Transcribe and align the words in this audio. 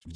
Ahoj, 0.00 0.14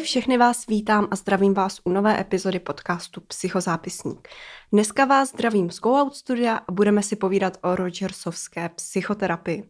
všechny 0.00 0.38
vás 0.38 0.66
vítám 0.66 1.08
a 1.10 1.16
zdravím 1.16 1.54
vás 1.54 1.80
u 1.84 1.90
nové 1.90 2.20
epizody 2.20 2.60
podcastu 2.60 3.20
Psychozápisník. 3.20 4.28
Dneska 4.72 5.04
vás 5.04 5.28
zdravím 5.28 5.70
z 5.70 5.80
Go 5.80 5.94
Out 5.94 6.16
Studia 6.16 6.56
a 6.56 6.72
budeme 6.72 7.02
si 7.02 7.16
povídat 7.16 7.58
o 7.62 7.76
Rogersovské 7.76 8.68
psychoterapii. 8.68 9.64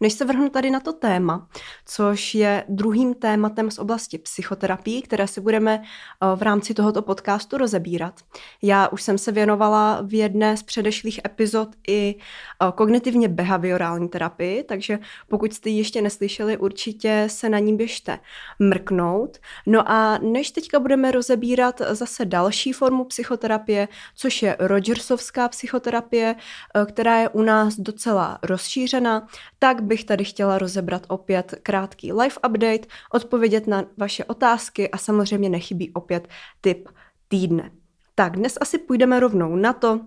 Než 0.00 0.12
se 0.12 0.24
vrhnu 0.24 0.48
tady 0.48 0.70
na 0.70 0.80
to 0.80 0.92
téma, 0.92 1.48
což 1.86 2.34
je 2.34 2.64
druhým 2.68 3.14
tématem 3.14 3.70
z 3.70 3.78
oblasti 3.78 4.18
psychoterapii, 4.18 5.02
které 5.02 5.26
si 5.28 5.40
budeme 5.40 5.82
eh, 5.82 6.36
v 6.36 6.42
rámci 6.42 6.74
tohoto 6.74 7.02
podcastu 7.02 7.58
rozebírat. 7.58 8.20
Já 8.62 8.88
už 8.88 9.02
jsem 9.02 9.18
se 9.18 9.32
věnovala 9.32 10.00
v 10.02 10.14
jedné 10.14 10.56
z 10.56 10.62
předešlých 10.62 11.20
epizod 11.24 11.68
i 11.88 12.14
eh, 12.14 12.72
kognitivně 12.74 13.28
behaviorální 13.28 14.08
terapii, 14.08 14.62
takže 14.62 14.98
pokud 15.28 15.52
jste 15.52 15.70
ji 15.70 15.78
ještě 15.78 16.02
neslyšeli, 16.02 16.56
určitě 16.56 17.24
se 17.30 17.48
na 17.48 17.58
ní 17.58 17.76
běžte 17.76 18.18
mrknout. 18.58 19.38
No 19.66 19.90
a 19.90 20.18
než 20.18 20.50
teďka 20.50 20.80
budeme 20.80 21.10
rozebírat 21.10 21.80
zase 21.90 22.24
další 22.24 22.72
formu 22.72 23.04
psychoterapie, 23.04 23.88
což 24.14 24.35
je 24.42 24.56
Rogersovská 24.58 25.48
psychoterapie, 25.48 26.34
eh, 26.34 26.86
která 26.86 27.18
je 27.18 27.28
u 27.28 27.42
nás 27.42 27.74
docela 27.76 28.38
rozšířena, 28.42 29.26
tak 29.58 29.82
bych 29.82 30.04
tady 30.04 30.24
chtěla 30.24 30.58
rozebrat 30.58 31.02
opět 31.08 31.54
krátký 31.62 32.12
live 32.12 32.34
update, 32.48 32.86
odpovědět 33.12 33.66
na 33.66 33.84
vaše 33.96 34.24
otázky 34.24 34.90
a 34.90 34.98
samozřejmě 34.98 35.48
nechybí 35.48 35.90
opět 35.92 36.28
tip 36.60 36.88
týdne. 37.28 37.70
Tak 38.14 38.36
dnes 38.36 38.58
asi 38.60 38.78
půjdeme 38.78 39.20
rovnou 39.20 39.56
na 39.56 39.72
to, 39.72 40.00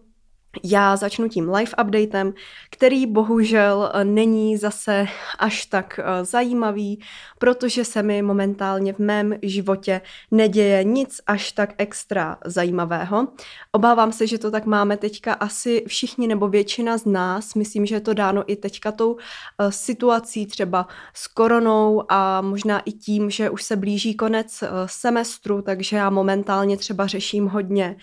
já 0.64 0.96
začnu 0.96 1.30
tím 1.30 1.54
live 1.54 1.72
updatem, 1.84 2.34
který 2.72 3.06
bohužel 3.06 3.92
eh, 3.94 4.04
není 4.04 4.58
zase 4.58 5.08
až 5.40 5.66
tak 5.66 6.00
eh, 6.00 6.26
zajímavý, 6.26 7.02
protože 7.40 7.86
se 7.86 8.04
mi 8.04 8.22
momentálně 8.22 8.94
v 8.94 9.00
mém 9.00 9.36
životě 9.42 10.02
neděje 10.32 10.84
nic 10.84 11.22
až 11.28 11.52
tak 11.52 11.74
extra 11.78 12.38
zajímavého. 12.46 13.28
Obávám 13.72 14.12
se, 14.12 14.28
že 14.28 14.38
to 14.38 14.52
tak 14.52 14.66
máme 14.66 14.98
teďka 14.98 15.34
asi 15.34 15.84
všichni 15.88 16.28
nebo 16.28 16.48
většina 16.48 16.98
z 16.98 17.06
nás. 17.06 17.56
Myslím, 17.56 17.86
že 17.86 17.96
je 17.96 18.02
to 18.02 18.14
dáno 18.14 18.44
i 18.48 18.56
teďka 18.56 18.92
tou 18.92 19.18
eh, 19.18 19.72
situací 19.72 20.46
třeba 20.46 20.88
s 21.14 21.28
koronou 21.28 22.04
a 22.10 22.42
možná 22.42 22.80
i 22.80 22.92
tím, 22.92 23.30
že 23.30 23.50
už 23.50 23.64
se 23.64 23.76
blíží 23.76 24.16
konec 24.16 24.64
semestru, 24.86 25.62
takže 25.62 25.98
já 25.98 26.10
momentálně 26.10 26.78
třeba 26.78 27.08
řeším 27.08 27.48
hodně 27.48 27.96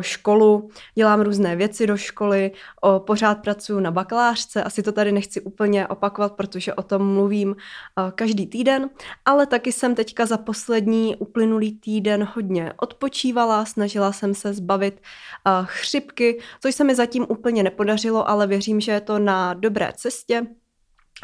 školu, 0.00 0.70
dělám 0.94 1.20
různé 1.20 1.56
věci 1.56 1.85
do 1.86 1.96
školy, 1.96 2.52
o, 2.80 3.00
pořád 3.00 3.34
pracuji 3.34 3.80
na 3.80 3.90
bakalářce, 3.90 4.64
asi 4.64 4.82
to 4.82 4.92
tady 4.92 5.12
nechci 5.12 5.40
úplně 5.40 5.86
opakovat, 5.86 6.32
protože 6.32 6.74
o 6.74 6.82
tom 6.82 7.14
mluvím 7.14 7.50
o, 7.50 7.56
každý 8.14 8.46
týden, 8.46 8.90
ale 9.24 9.46
taky 9.46 9.72
jsem 9.72 9.94
teďka 9.94 10.26
za 10.26 10.38
poslední 10.38 11.16
uplynulý 11.16 11.78
týden 11.78 12.28
hodně 12.34 12.72
odpočívala, 12.76 13.64
snažila 13.64 14.12
jsem 14.12 14.34
se 14.34 14.54
zbavit 14.54 15.00
o, 15.46 15.50
chřipky, 15.64 16.40
což 16.60 16.74
se 16.74 16.84
mi 16.84 16.94
zatím 16.94 17.26
úplně 17.28 17.62
nepodařilo, 17.62 18.28
ale 18.28 18.46
věřím, 18.46 18.80
že 18.80 18.92
je 18.92 19.00
to 19.00 19.18
na 19.18 19.54
dobré 19.54 19.92
cestě. 19.96 20.46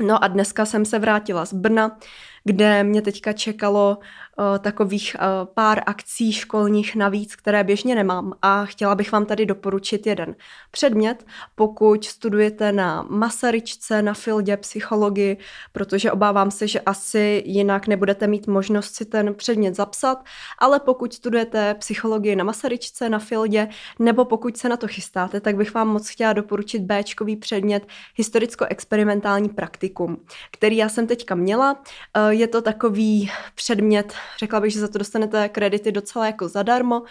No 0.01 0.25
a 0.25 0.29
dneska 0.29 0.65
jsem 0.65 0.85
se 0.85 0.99
vrátila 0.99 1.45
z 1.45 1.53
Brna, 1.53 1.99
kde 2.45 2.85
mě 2.85 3.03
teďka 3.03 3.33
čekalo 3.33 3.99
uh, 3.99 4.59
takových 4.59 5.17
uh, 5.19 5.47
pár 5.55 5.83
akcí 5.87 6.33
školních 6.33 6.97
navíc, 6.97 7.37
které 7.37 7.65
běžně 7.65 7.95
nemám 7.95 8.33
a 8.43 8.65
chtěla 8.65 8.95
bych 8.95 9.13
vám 9.13 9.27
tady 9.27 9.47
doporučit 9.47 10.07
jeden 10.07 10.37
předmět, 10.71 11.27
pokud 11.55 12.05
studujete 12.05 12.73
na 12.73 13.07
Masaryčce, 13.09 14.03
na 14.03 14.15
Fildě 14.15 14.57
psychologii, 14.57 15.37
protože 15.73 16.13
obávám 16.13 16.51
se, 16.51 16.69
že 16.69 16.81
asi 16.81 17.43
jinak 17.47 17.87
nebudete 17.87 18.27
mít 18.27 18.47
možnost 18.47 18.95
si 18.95 19.05
ten 19.05 19.35
předmět 19.35 19.75
zapsat, 19.75 20.25
ale 20.59 20.81
pokud 20.81 21.13
studujete 21.15 21.75
psychologii 21.75 22.37
na 22.37 22.45
Masaryčce, 22.45 23.09
na 23.09 23.19
Fildě, 23.19 23.69
nebo 23.99 24.25
pokud 24.25 24.57
se 24.57 24.69
na 24.69 24.77
to 24.77 24.89
chystáte, 24.89 25.41
tak 25.41 25.57
bych 25.57 25.75
vám 25.75 25.89
moc 25.89 26.09
chtěla 26.09 26.33
doporučit 26.33 26.83
Bčkový 26.83 27.37
předmět 27.37 27.87
historicko-experimentální 28.17 29.49
praktikum, 29.49 30.17
který 30.51 30.77
já 30.77 30.89
jsem 30.89 31.07
teďka 31.07 31.35
měla. 31.35 31.73
Uh, 32.17 32.32
je 32.33 32.47
to 32.47 32.63
takový 32.63 33.31
předmět, 33.55 34.15
řekla 34.39 34.61
bych, 34.61 34.73
že 34.73 34.81
za 34.81 34.89
to 34.89 34.99
dostanete 34.99 35.49
kredity 35.49 35.93
docela 35.93 36.27
jako 36.27 36.49
zadarmo 36.49 37.03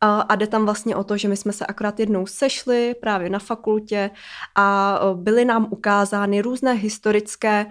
a, 0.00 0.34
jde 0.34 0.46
tam 0.46 0.64
vlastně 0.64 0.96
o 0.96 1.04
to, 1.04 1.16
že 1.16 1.28
my 1.28 1.36
jsme 1.36 1.52
se 1.52 1.66
akorát 1.66 2.00
jednou 2.00 2.26
sešli 2.26 2.94
právě 3.00 3.30
na 3.30 3.38
fakultě 3.38 4.10
a 4.54 5.00
byly 5.14 5.44
nám 5.44 5.66
ukázány 5.70 6.40
různé 6.40 6.72
historické 6.72 7.66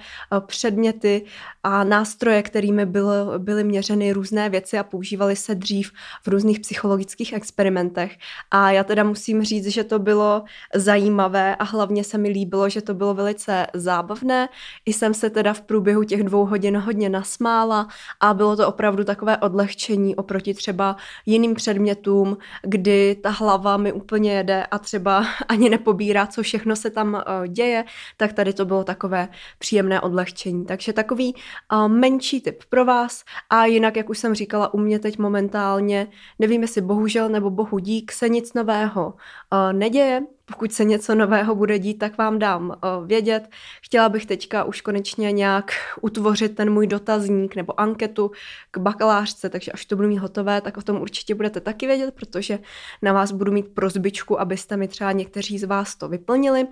předměty 0.46 1.26
a 1.64 1.84
nástroje, 1.84 2.44
kterými 2.44 2.86
bylo, 2.86 3.14
byly 3.38 3.64
měřeny 3.64 4.12
různé 4.12 4.50
věci 4.50 4.78
a 4.78 4.84
používaly 4.84 5.36
se 5.36 5.56
dřív 5.56 5.92
v 6.24 6.28
různých 6.28 6.60
psychologických 6.60 7.34
experimentech. 7.34 8.18
A 8.52 8.72
já 8.72 8.84
teda 8.84 9.04
musím 9.04 9.44
říct, 9.44 9.68
že 9.68 9.84
to 9.84 10.00
bylo 10.00 10.44
zajímavé 10.76 11.56
a 11.56 11.64
hlavně 11.64 12.04
se 12.04 12.18
mi 12.18 12.30
líbilo, 12.30 12.70
že 12.70 12.82
to 12.82 12.94
bylo 12.94 13.14
velice 13.14 13.68
zábavné. 13.74 14.50
I 14.86 14.94
jsem 14.94 15.14
se 15.14 15.30
teda 15.30 15.54
v 15.54 15.62
průběhu 15.62 16.04
těch 16.04 16.24
dvou 16.24 16.46
hodin 16.46 16.78
hodně 16.78 16.97
hodně 16.98 17.10
nasmála 17.10 17.88
a 18.20 18.34
bylo 18.34 18.56
to 18.56 18.68
opravdu 18.68 19.04
takové 19.04 19.38
odlehčení 19.38 20.16
oproti 20.16 20.54
třeba 20.54 20.96
jiným 21.26 21.54
předmětům, 21.54 22.38
kdy 22.64 23.16
ta 23.16 23.30
hlava 23.30 23.78
mi 23.78 23.94
úplně 23.94 24.34
jede 24.34 24.66
a 24.66 24.80
třeba 24.80 25.26
ani 25.48 25.70
nepobírá, 25.70 26.28
co 26.28 26.44
všechno 26.44 26.76
se 26.76 26.90
tam 26.90 27.14
uh, 27.14 27.48
děje, 27.48 27.86
tak 28.18 28.34
tady 28.34 28.54
to 28.54 28.66
bylo 28.66 28.84
takové 28.84 29.30
příjemné 29.60 30.02
odlehčení. 30.02 30.66
Takže 30.66 30.94
takový 30.94 31.36
uh, 31.74 31.88
menší 31.88 32.42
tip 32.42 32.64
pro 32.70 32.86
vás 32.86 33.24
a 33.50 33.66
jinak, 33.66 33.96
jak 33.96 34.10
už 34.10 34.18
jsem 34.18 34.36
říkala, 34.36 34.74
u 34.74 34.78
mě 34.78 35.00
teď 35.00 35.18
momentálně, 35.18 36.08
nevím 36.40 36.62
jestli 36.62 36.82
bohužel 36.82 37.30
nebo 37.30 37.50
bohu 37.50 37.80
dík, 37.80 38.12
se 38.12 38.30
nic 38.30 38.54
nového 38.54 39.14
uh, 39.54 39.74
neděje, 39.74 40.22
pokud 40.48 40.74
se 40.74 40.86
něco 40.86 41.16
nového 41.16 41.56
bude 41.56 41.80
dít, 41.80 41.94
tak 41.94 42.18
vám 42.18 42.40
dám 42.40 42.70
uh, 42.70 43.08
vědět. 43.08 43.50
Chtěla 43.82 44.10
bych 44.10 44.26
teďka 44.26 44.64
už 44.64 44.82
konečně 44.82 45.32
nějak 45.32 45.72
utvořit 46.02 46.56
ten 46.56 46.74
můj 46.74 46.88
dotazník 46.88 47.56
nebo 47.56 47.80
anketu 47.80 48.32
k 48.72 48.78
bakalářce, 48.78 49.50
takže 49.50 49.72
až 49.72 49.86
to 49.86 49.96
budu 49.96 50.08
mít 50.08 50.18
hotové, 50.18 50.62
tak 50.62 50.78
o 50.78 50.82
tom 50.82 51.02
určitě 51.02 51.36
budete 51.36 51.60
taky 51.60 51.88
vědět, 51.88 52.14
protože 52.14 52.60
na 53.02 53.14
vás 53.14 53.32
budu 53.32 53.52
mít 53.52 53.68
prozbičku, 53.68 54.40
abyste 54.40 54.78
mi 54.78 54.88
třeba 54.88 55.12
někteří 55.12 55.60
z 55.60 55.64
vás 55.64 55.96
to 55.96 56.08
vyplnili. 56.08 56.68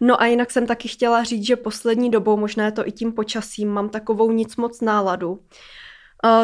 No 0.00 0.22
a 0.22 0.26
jinak 0.26 0.50
jsem 0.50 0.66
taky 0.66 0.88
chtěla 0.88 1.24
říct, 1.24 1.46
že 1.46 1.56
poslední 1.56 2.10
dobou, 2.10 2.36
možná 2.36 2.64
je 2.64 2.72
to 2.72 2.88
i 2.88 2.92
tím 2.92 3.12
počasím, 3.12 3.68
mám 3.68 3.88
takovou 3.88 4.32
nic 4.32 4.56
moc 4.56 4.80
náladu 4.80 5.40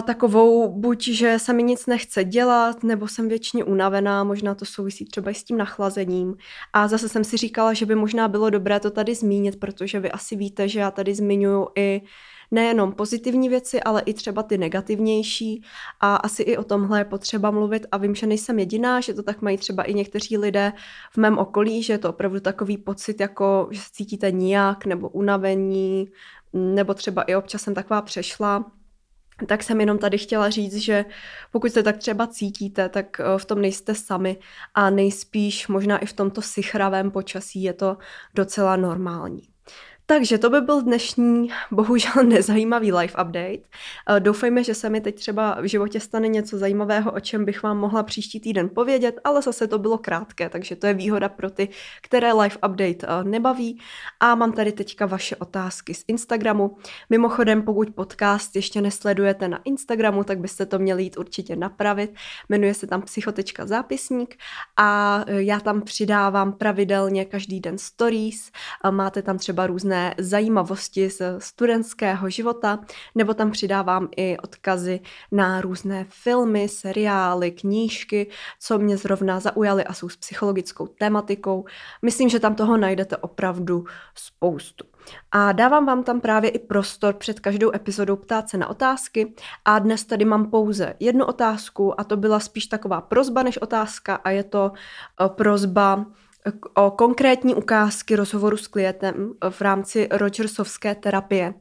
takovou 0.07 0.73
buď, 0.73 1.09
že 1.09 1.39
se 1.39 1.53
mi 1.53 1.63
nic 1.63 1.87
nechce 1.87 2.25
dělat, 2.25 2.83
nebo 2.83 3.09
jsem 3.09 3.29
většině 3.29 3.65
unavená, 3.65 4.25
možná 4.25 4.55
to 4.55 4.65
souvisí 4.65 5.05
třeba 5.05 5.31
i 5.31 5.35
s 5.35 5.45
tím 5.45 5.57
nachlazením. 5.57 6.37
A 6.73 6.89
zase 6.89 7.09
jsem 7.09 7.25
si 7.25 7.37
říkala, 7.37 7.73
že 7.73 7.87
by 7.87 7.95
možná 7.95 8.29
bylo 8.29 8.51
dobré 8.51 8.81
to 8.81 8.91
tady 8.91 9.15
zmínit, 9.15 9.61
protože 9.61 10.01
vy 10.01 10.11
asi 10.11 10.37
víte, 10.37 10.69
že 10.69 10.81
já 10.81 10.91
tady 10.91 11.15
zmiňuji 11.15 11.67
i 11.77 12.03
nejenom 12.51 12.93
pozitivní 12.93 13.49
věci, 13.49 13.83
ale 13.83 14.03
i 14.07 14.15
třeba 14.15 14.43
ty 14.43 14.59
negativnější. 14.59 15.63
A 16.01 16.17
asi 16.17 16.43
i 16.43 16.57
o 16.57 16.65
tomhle 16.65 17.01
je 17.01 17.05
potřeba 17.05 17.51
mluvit. 17.51 17.87
A 17.93 17.97
vím, 17.97 18.15
že 18.15 18.27
nejsem 18.27 18.59
jediná, 18.59 19.01
že 19.01 19.15
to 19.15 19.23
tak 19.23 19.43
mají 19.43 19.57
třeba 19.57 19.83
i 19.83 19.95
někteří 19.95 20.39
lidé 20.39 20.73
v 21.13 21.17
mém 21.17 21.39
okolí, 21.39 21.83
že 21.83 21.93
je 21.93 21.99
to 21.99 22.11
opravdu 22.11 22.41
takový 22.41 22.79
pocit, 22.79 23.21
jako 23.21 23.69
že 23.71 23.81
se 23.81 23.89
cítíte 23.93 24.31
nijak 24.33 24.87
nebo 24.87 25.09
unavení, 25.09 26.09
nebo 26.53 26.95
třeba 26.95 27.23
i 27.23 27.37
občas 27.37 27.63
jsem 27.63 27.75
taková 27.75 28.03
přešla 28.03 28.65
tak 29.47 29.63
jsem 29.63 29.81
jenom 29.81 29.99
tady 29.99 30.19
chtěla 30.19 30.51
říct, 30.51 30.77
že 30.77 31.05
pokud 31.51 31.73
se 31.73 31.83
tak 31.83 31.97
třeba 31.97 32.27
cítíte, 32.27 32.89
tak 32.89 33.21
eh, 33.21 33.25
v 33.39 33.45
tom 33.45 33.61
nejste 33.61 33.95
sami 33.95 34.39
a 34.75 34.91
nejspíš 34.91 35.69
možná 35.69 35.99
i 35.99 36.07
v 36.07 36.13
tomto 36.13 36.43
sichravém 36.43 37.11
počasí 37.11 37.63
je 37.63 37.73
to 37.73 37.97
docela 38.35 38.77
normální. 38.77 39.43
Takže 40.11 40.39
to 40.39 40.51
by 40.51 40.61
byl 40.61 40.83
dnešní, 40.83 41.51
bohužel 41.71 42.13
nezajímavý 42.25 42.93
live 42.93 43.13
update. 43.13 43.59
Eh, 44.09 44.21
doufejme, 44.21 44.65
že 44.65 44.75
se 44.75 44.91
mi 44.91 45.01
teď 45.01 45.15
třeba 45.15 45.61
v 45.61 45.65
životě 45.65 46.01
stane 46.01 46.29
něco 46.29 46.59
zajímavého, 46.59 47.13
o 47.13 47.21
čem 47.21 47.45
bych 47.45 47.63
vám 47.63 47.79
mohla 47.79 48.03
příští 48.03 48.41
týden 48.41 48.69
povědět, 48.69 49.21
ale 49.25 49.43
zase 49.43 49.67
to 49.67 49.79
bylo 49.79 49.99
krátké, 49.99 50.49
takže 50.49 50.77
to 50.77 50.87
je 50.87 50.95
výhoda 50.95 51.29
pro 51.29 51.51
ty, 51.51 51.69
které 52.03 52.33
live 52.33 52.57
update 52.57 53.07
eh, 53.07 53.25
nebaví. 53.25 53.81
A 54.21 54.35
mám 54.35 54.53
tady 54.53 54.73
teďka 54.73 55.07
vaše 55.07 55.37
otázky 55.37 55.95
z 55.95 56.05
Instagramu. 56.09 56.77
Mimochodem, 57.11 57.63
pokud 57.63 57.91
podcast 57.91 58.57
ještě 58.57 58.81
nesledujete 58.81 59.49
na 59.49 59.61
Instagramu, 59.65 60.25
tak 60.25 60.39
byste 60.39 60.67
to 60.67 60.79
měli 60.79 61.03
jít 61.03 61.19
určitě 61.19 61.57
napravit. 61.57 62.15
Jmenuje 62.49 62.75
se 62.75 62.87
tam 62.87 63.03
psychotečka 63.03 63.67
zápisník 63.67 64.37
a 64.77 65.21
eh, 65.27 65.43
já 65.43 65.61
tam 65.61 65.83
přidávám 65.83 66.53
pravidelně 66.53 67.25
každý 67.25 67.61
den 67.61 67.79
stories. 67.79 68.51
Máte 68.91 69.23
tam 69.23 69.39
třeba 69.39 69.67
různé 69.67 69.98
různé 69.99 70.15
zajímavosti 70.19 71.11
z 71.11 71.23
studentského 71.39 72.31
života, 72.31 72.79
nebo 73.15 73.35
tam 73.35 73.51
přidávám 73.51 74.09
i 74.17 74.37
odkazy 74.39 75.01
na 75.33 75.61
různé 75.61 76.07
filmy, 76.09 76.69
seriály, 76.69 77.51
knížky, 77.51 78.31
co 78.61 78.79
mě 78.79 78.97
zrovna 78.97 79.41
zaujaly 79.41 79.85
a 79.85 79.93
jsou 79.93 80.09
s 80.09 80.17
psychologickou 80.17 80.87
tematikou. 80.87 81.65
Myslím, 82.03 82.29
že 82.29 82.41
tam 82.41 82.55
toho 82.55 82.77
najdete 82.77 83.17
opravdu 83.17 83.85
spoustu. 84.15 84.85
A 85.33 85.53
dávám 85.53 85.87
vám 85.87 86.03
tam 86.03 86.21
právě 86.21 86.51
i 86.51 86.59
prostor 86.59 87.15
před 87.15 87.41
každou 87.41 87.75
epizodou 87.75 88.17
ptát 88.17 88.49
se 88.49 88.59
na 88.59 88.69
otázky 88.69 89.35
a 89.65 89.79
dnes 89.79 90.05
tady 90.05 90.25
mám 90.25 90.51
pouze 90.51 90.95
jednu 91.01 91.25
otázku 91.25 92.01
a 92.01 92.05
to 92.05 92.17
byla 92.17 92.41
spíš 92.41 92.67
taková 92.67 93.01
prozba 93.01 93.43
než 93.43 93.59
otázka 93.59 94.15
a 94.15 94.31
je 94.31 94.45
to 94.45 94.73
eh, 94.73 95.29
prozba 95.29 96.07
o 96.75 96.91
konkrétní 96.91 97.55
ukázky 97.55 98.17
rozhovoru 98.17 98.57
s 98.57 98.67
klientem 98.67 99.33
v 99.51 99.61
rámci 99.61 100.09
Rogersovské 100.11 100.95
terapie. 100.95 101.55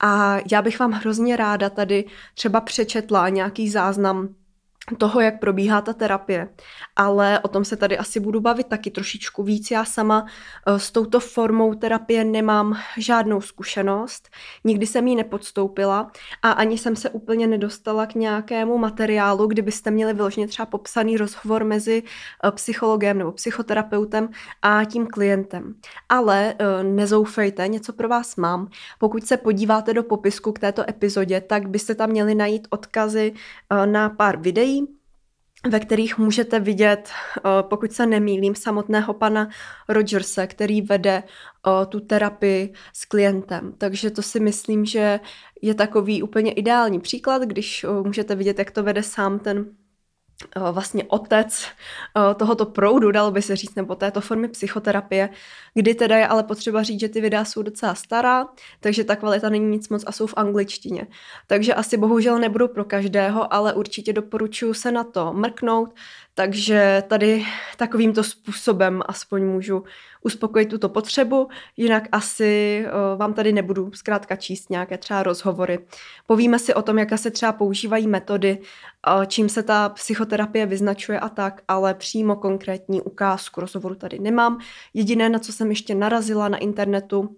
A 0.00 0.36
já 0.52 0.62
bych 0.62 0.78
vám 0.78 0.92
hrozně 0.92 1.36
ráda 1.36 1.70
tady 1.70 2.04
třeba 2.34 2.60
přečetla 2.60 3.28
nějaký 3.28 3.70
záznam 3.70 4.28
toho, 4.98 5.20
jak 5.20 5.40
probíhá 5.40 5.80
ta 5.80 5.92
terapie. 5.92 6.48
Ale 6.96 7.40
o 7.40 7.48
tom 7.48 7.64
se 7.64 7.76
tady 7.76 7.98
asi 7.98 8.20
budu 8.20 8.40
bavit 8.40 8.66
taky 8.66 8.90
trošičku 8.90 9.42
víc. 9.42 9.70
Já 9.70 9.84
sama 9.84 10.26
eh, 10.66 10.78
s 10.78 10.90
touto 10.90 11.20
formou 11.20 11.74
terapie 11.74 12.24
nemám 12.24 12.78
žádnou 12.96 13.40
zkušenost, 13.40 14.28
nikdy 14.64 14.86
jsem 14.86 15.06
ji 15.06 15.16
nepodstoupila 15.16 16.10
a 16.42 16.50
ani 16.50 16.78
jsem 16.78 16.96
se 16.96 17.10
úplně 17.10 17.46
nedostala 17.46 18.06
k 18.06 18.14
nějakému 18.14 18.78
materiálu, 18.78 19.46
kdybyste 19.46 19.90
měli 19.90 20.14
vyloženě 20.14 20.48
třeba 20.48 20.66
popsaný 20.66 21.16
rozhovor 21.16 21.64
mezi 21.64 22.02
eh, 22.44 22.50
psychologem 22.50 23.18
nebo 23.18 23.32
psychoterapeutem 23.32 24.28
a 24.62 24.84
tím 24.84 25.06
klientem. 25.06 25.74
Ale 26.08 26.54
eh, 26.58 26.82
nezoufejte, 26.82 27.68
něco 27.68 27.92
pro 27.92 28.08
vás 28.08 28.36
mám. 28.36 28.68
Pokud 28.98 29.26
se 29.26 29.36
podíváte 29.36 29.94
do 29.94 30.02
popisku 30.02 30.52
k 30.52 30.58
této 30.58 30.90
epizodě, 30.90 31.40
tak 31.40 31.68
byste 31.68 31.94
tam 31.94 32.10
měli 32.10 32.34
najít 32.34 32.68
odkazy 32.70 33.32
na 33.86 34.08
pár 34.08 34.36
videí, 34.36 34.75
ve 35.70 35.80
kterých 35.80 36.18
můžete 36.18 36.60
vidět, 36.60 37.10
eh, 37.38 37.40
pokud 37.62 37.92
se 37.92 38.06
nemýlím, 38.06 38.54
samotného 38.54 39.14
pana 39.14 39.48
Rogerse, 39.88 40.46
který 40.46 40.82
vede 40.82 41.22
eh, 41.22 41.86
tu 41.86 42.00
terapii 42.00 42.72
s 42.92 43.04
klientem. 43.04 43.74
Takže 43.78 44.10
to 44.10 44.22
si 44.22 44.40
myslím, 44.40 44.84
že 44.84 45.20
je 45.62 45.74
takový 45.74 46.22
úplně 46.22 46.52
ideální 46.52 47.00
příklad, 47.00 47.42
když 47.42 47.84
eh, 47.84 47.88
můžete 47.88 48.34
vidět, 48.34 48.58
jak 48.58 48.70
to 48.70 48.82
vede 48.82 49.02
sám 49.02 49.38
ten 49.38 49.66
vlastně 50.72 51.04
otec 51.04 51.66
eh, 52.16 52.34
tohoto 52.34 52.66
proudu, 52.66 53.10
dalo 53.10 53.30
by 53.30 53.42
se 53.42 53.56
říct, 53.56 53.74
nebo 53.74 53.94
této 53.94 54.20
formy 54.20 54.48
psychoterapie, 54.48 55.28
kdy 55.74 55.94
teda 55.94 56.16
je 56.16 56.26
ale 56.26 56.42
potřeba 56.42 56.82
říct, 56.82 57.00
že 57.00 57.08
ty 57.08 57.20
videa 57.20 57.44
jsou 57.44 57.62
docela 57.62 57.94
stará, 57.94 58.48
takže 58.80 59.04
ta 59.04 59.16
kvalita 59.16 59.48
není 59.48 59.66
nic 59.66 59.88
moc 59.88 60.04
a 60.06 60.12
jsou 60.12 60.26
v 60.26 60.34
angličtině. 60.36 61.06
Takže 61.46 61.74
asi 61.74 61.96
bohužel 61.96 62.38
nebudou 62.38 62.68
pro 62.68 62.84
každého, 62.84 63.52
ale 63.54 63.74
určitě 63.74 64.12
doporučuji 64.12 64.74
se 64.74 64.92
na 64.92 65.04
to 65.04 65.32
mrknout, 65.32 65.94
takže 66.38 67.02
tady 67.08 67.44
takovýmto 67.76 68.24
způsobem 68.24 69.02
aspoň 69.06 69.44
můžu 69.44 69.84
uspokojit 70.22 70.66
tuto 70.66 70.88
potřebu, 70.88 71.48
jinak 71.76 72.08
asi 72.12 72.84
uh, 72.86 73.18
vám 73.18 73.34
tady 73.34 73.52
nebudu 73.52 73.90
zkrátka 73.94 74.36
číst 74.36 74.70
nějaké 74.70 74.98
třeba 74.98 75.22
rozhovory. 75.22 75.78
Povíme 76.26 76.58
si 76.58 76.74
o 76.74 76.82
tom, 76.82 76.98
jaké 76.98 77.18
se 77.18 77.30
třeba 77.30 77.52
používají 77.52 78.06
metody, 78.06 78.58
uh, 78.58 79.24
čím 79.24 79.48
se 79.48 79.62
ta 79.62 79.88
psychoterapie 79.88 80.66
vyznačuje 80.66 81.20
a 81.20 81.28
tak, 81.28 81.62
ale 81.68 81.94
přímo 81.94 82.36
konkrétní 82.36 83.02
ukázku 83.02 83.60
rozhovoru 83.60 83.94
tady 83.94 84.18
nemám. 84.18 84.58
Jediné, 84.94 85.28
na 85.28 85.38
co 85.38 85.52
jsem 85.52 85.70
ještě 85.70 85.94
narazila 85.94 86.48
na 86.48 86.58
internetu, 86.58 87.36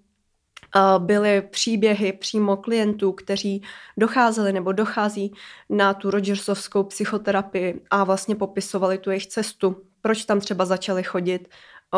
byly 0.99 1.43
příběhy 1.43 2.13
přímo 2.13 2.57
klientů, 2.57 3.13
kteří 3.13 3.63
docházeli 3.97 4.53
nebo 4.53 4.73
dochází 4.73 5.35
na 5.71 5.95
tu 5.95 6.11
Rogersovskou 6.11 6.83
psychoterapii 6.83 7.81
a 7.91 8.05
vlastně 8.05 8.35
popisovali 8.35 8.99
tu 8.99 9.11
jejich 9.11 9.27
cestu, 9.27 9.83
proč 10.01 10.25
tam 10.25 10.41
třeba 10.41 10.65
začali 10.65 11.03
chodit, 11.03 11.49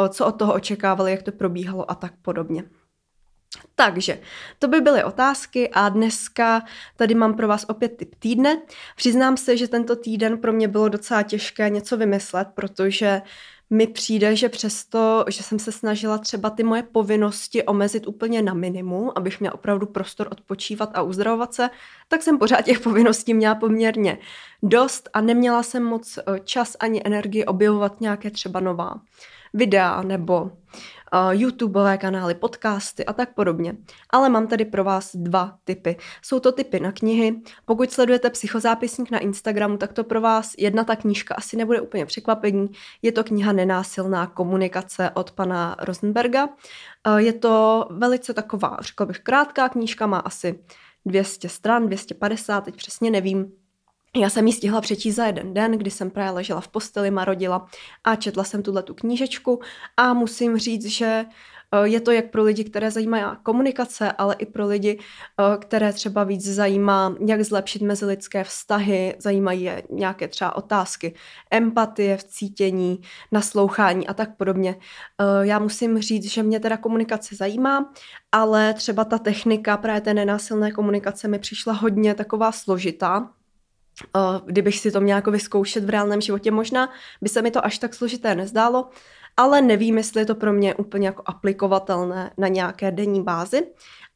co 0.08 0.26
od 0.26 0.32
toho 0.32 0.54
očekávali, 0.54 1.10
jak 1.10 1.22
to 1.22 1.32
probíhalo 1.32 1.90
a 1.90 1.94
tak 1.94 2.12
podobně. 2.22 2.64
Takže 3.74 4.20
to 4.58 4.68
by 4.68 4.80
byly 4.80 5.04
otázky 5.04 5.70
a 5.70 5.88
dneska 5.88 6.62
tady 6.96 7.14
mám 7.14 7.34
pro 7.34 7.48
vás 7.48 7.64
opět 7.68 7.88
typ 7.88 8.14
týdne. 8.18 8.62
Přiznám 8.96 9.36
se, 9.36 9.56
že 9.56 9.68
tento 9.68 9.96
týden 9.96 10.38
pro 10.38 10.52
mě 10.52 10.68
bylo 10.68 10.88
docela 10.88 11.22
těžké 11.22 11.70
něco 11.70 11.96
vymyslet, 11.96 12.48
protože 12.54 13.22
mi 13.70 13.86
přijde, 13.86 14.36
že 14.36 14.48
přesto, 14.48 15.24
že 15.28 15.42
jsem 15.42 15.58
se 15.58 15.72
snažila 15.72 16.18
třeba 16.18 16.50
ty 16.50 16.62
moje 16.62 16.82
povinnosti 16.82 17.62
omezit 17.62 18.08
úplně 18.08 18.42
na 18.42 18.54
minimum, 18.54 19.12
abych 19.16 19.40
měla 19.40 19.54
opravdu 19.54 19.86
prostor 19.86 20.28
odpočívat 20.32 20.90
a 20.94 21.02
uzdravovat 21.02 21.54
se, 21.54 21.70
tak 22.08 22.22
jsem 22.22 22.38
pořád 22.38 22.62
těch 22.62 22.80
povinností 22.80 23.34
měla 23.34 23.54
poměrně 23.54 24.18
dost 24.62 25.08
a 25.12 25.20
neměla 25.20 25.62
jsem 25.62 25.84
moc 25.84 26.18
eh, 26.18 26.40
čas 26.44 26.76
ani 26.80 27.02
energii 27.04 27.44
objevovat 27.44 28.00
nějaké 28.00 28.30
třeba 28.30 28.60
nová 28.60 28.94
videa 29.54 30.02
nebo 30.02 30.42
uh, 30.42 30.50
YouTubeové 31.30 31.98
kanály, 31.98 32.34
podcasty 32.34 33.04
a 33.04 33.12
tak 33.12 33.34
podobně. 33.34 33.76
Ale 34.10 34.28
mám 34.28 34.46
tady 34.46 34.64
pro 34.64 34.84
vás 34.84 35.16
dva 35.16 35.58
typy. 35.64 35.96
Jsou 36.22 36.40
to 36.40 36.52
typy 36.52 36.80
na 36.80 36.92
knihy. 36.92 37.40
Pokud 37.64 37.92
sledujete 37.92 38.30
psychozápisník 38.30 39.10
na 39.10 39.18
Instagramu, 39.18 39.76
tak 39.76 39.92
to 39.92 40.04
pro 40.04 40.20
vás 40.20 40.54
jedna 40.58 40.84
ta 40.84 40.96
knížka 40.96 41.34
asi 41.34 41.56
nebude 41.56 41.80
úplně 41.80 42.06
překvapení. 42.06 42.68
Je 43.02 43.12
to 43.12 43.24
kniha 43.24 43.52
Nenásilná 43.52 44.26
komunikace 44.26 45.10
od 45.14 45.30
pana 45.30 45.76
Rosenberga. 45.78 46.46
Uh, 46.46 47.16
je 47.16 47.32
to 47.32 47.86
velice 47.90 48.34
taková, 48.34 48.76
řekla 48.80 49.06
bych, 49.06 49.18
krátká 49.18 49.68
knížka, 49.68 50.06
má 50.06 50.18
asi 50.18 50.60
200 51.06 51.48
stran, 51.48 51.86
250, 51.86 52.60
teď 52.60 52.76
přesně 52.76 53.10
nevím. 53.10 53.52
Já 54.16 54.30
jsem 54.30 54.46
ji 54.46 54.52
stihla 54.52 54.80
přečíst 54.80 55.14
za 55.14 55.26
jeden 55.26 55.54
den, 55.54 55.72
kdy 55.72 55.90
jsem 55.90 56.10
právě 56.10 56.30
ležela 56.30 56.60
v 56.60 56.68
posteli, 56.68 57.10
marodila 57.10 57.66
a 58.04 58.16
četla 58.16 58.44
jsem 58.44 58.62
tuhle 58.62 58.82
tu 58.82 58.94
knížečku 58.94 59.60
a 59.96 60.14
musím 60.14 60.58
říct, 60.58 60.84
že 60.86 61.24
eh, 61.72 61.88
je 61.88 62.00
to 62.00 62.10
jak 62.10 62.30
pro 62.30 62.42
lidi, 62.42 62.64
které 62.64 62.90
zajímá 62.90 63.36
komunikace, 63.42 64.12
ale 64.12 64.34
i 64.38 64.46
pro 64.46 64.66
lidi, 64.66 64.98
eh, 64.98 65.58
které 65.58 65.92
třeba 65.92 66.24
víc 66.24 66.44
zajímá, 66.44 67.16
jak 67.26 67.42
zlepšit 67.42 67.82
mezilidské 67.82 68.44
vztahy, 68.44 69.16
zajímají 69.18 69.62
je 69.62 69.82
nějaké 69.90 70.28
třeba 70.28 70.56
otázky 70.56 71.14
empatie, 71.50 72.16
v 72.16 72.24
cítění, 72.24 73.00
naslouchání 73.32 74.08
a 74.08 74.14
tak 74.14 74.36
podobně. 74.36 74.76
Eh, 75.20 75.46
já 75.46 75.58
musím 75.58 75.98
říct, 75.98 76.24
že 76.24 76.42
mě 76.42 76.60
teda 76.60 76.76
komunikace 76.76 77.36
zajímá, 77.36 77.92
ale 78.32 78.74
třeba 78.74 79.04
ta 79.04 79.18
technika 79.18 79.76
právě 79.76 80.00
té 80.00 80.14
nenásilné 80.14 80.72
komunikace 80.72 81.28
mi 81.28 81.38
přišla 81.38 81.72
hodně 81.72 82.14
taková 82.14 82.52
složitá, 82.52 83.30
kdybych 84.44 84.78
si 84.78 84.90
to 84.90 85.00
měla 85.00 85.16
jako 85.16 85.30
vyzkoušet 85.30 85.84
v 85.84 85.90
reálném 85.90 86.20
životě. 86.20 86.50
Možná 86.50 86.88
by 87.22 87.28
se 87.28 87.42
mi 87.42 87.50
to 87.50 87.64
až 87.64 87.78
tak 87.78 87.94
složité 87.94 88.34
nezdálo, 88.34 88.88
ale 89.36 89.62
nevím, 89.62 89.96
jestli 89.98 90.20
je 90.20 90.26
to 90.26 90.34
pro 90.34 90.52
mě 90.52 90.74
úplně 90.74 91.06
jako 91.06 91.22
aplikovatelné 91.26 92.30
na 92.38 92.48
nějaké 92.48 92.90
denní 92.90 93.22
bázi. 93.22 93.66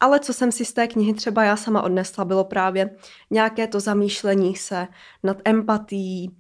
Ale 0.00 0.20
co 0.20 0.32
jsem 0.32 0.52
si 0.52 0.64
z 0.64 0.72
té 0.72 0.86
knihy 0.86 1.14
třeba 1.14 1.44
já 1.44 1.56
sama 1.56 1.82
odnesla, 1.82 2.24
bylo 2.24 2.44
právě 2.44 2.90
nějaké 3.30 3.66
to 3.66 3.80
zamýšlení 3.80 4.56
se 4.56 4.88
nad 5.22 5.36
empatií, 5.44 6.36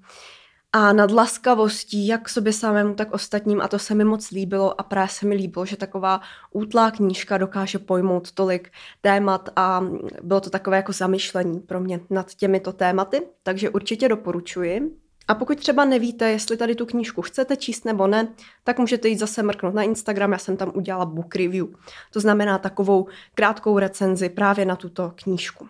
a 0.76 0.92
nad 0.92 1.10
laskavostí, 1.10 2.06
jak 2.06 2.28
sobě 2.28 2.52
samému, 2.52 2.94
tak 2.94 3.12
ostatním 3.12 3.60
a 3.60 3.68
to 3.68 3.78
se 3.78 3.94
mi 3.94 4.04
moc 4.04 4.30
líbilo 4.30 4.80
a 4.80 4.84
právě 4.84 5.08
se 5.08 5.26
mi 5.26 5.34
líbilo, 5.34 5.66
že 5.66 5.76
taková 5.76 6.20
útlá 6.50 6.90
knížka 6.90 7.38
dokáže 7.38 7.78
pojmout 7.78 8.32
tolik 8.32 8.70
témat 9.00 9.48
a 9.56 9.84
bylo 10.22 10.40
to 10.40 10.50
takové 10.50 10.76
jako 10.76 10.92
zamyšlení 10.92 11.60
pro 11.60 11.80
mě 11.80 12.00
nad 12.10 12.34
těmito 12.34 12.72
tématy, 12.72 13.22
takže 13.42 13.70
určitě 13.70 14.08
doporučuji. 14.08 14.96
A 15.28 15.34
pokud 15.34 15.58
třeba 15.58 15.84
nevíte, 15.84 16.30
jestli 16.30 16.56
tady 16.56 16.74
tu 16.74 16.86
knížku 16.86 17.22
chcete 17.22 17.56
číst 17.56 17.84
nebo 17.84 18.06
ne, 18.06 18.28
tak 18.64 18.78
můžete 18.78 19.08
jít 19.08 19.18
zase 19.18 19.42
mrknout 19.42 19.74
na 19.74 19.82
Instagram, 19.82 20.32
já 20.32 20.38
jsem 20.38 20.56
tam 20.56 20.72
udělala 20.74 21.04
book 21.04 21.36
review. 21.36 21.66
To 22.12 22.20
znamená 22.20 22.58
takovou 22.58 23.08
krátkou 23.34 23.78
recenzi 23.78 24.28
právě 24.28 24.64
na 24.64 24.76
tuto 24.76 25.12
knížku. 25.14 25.68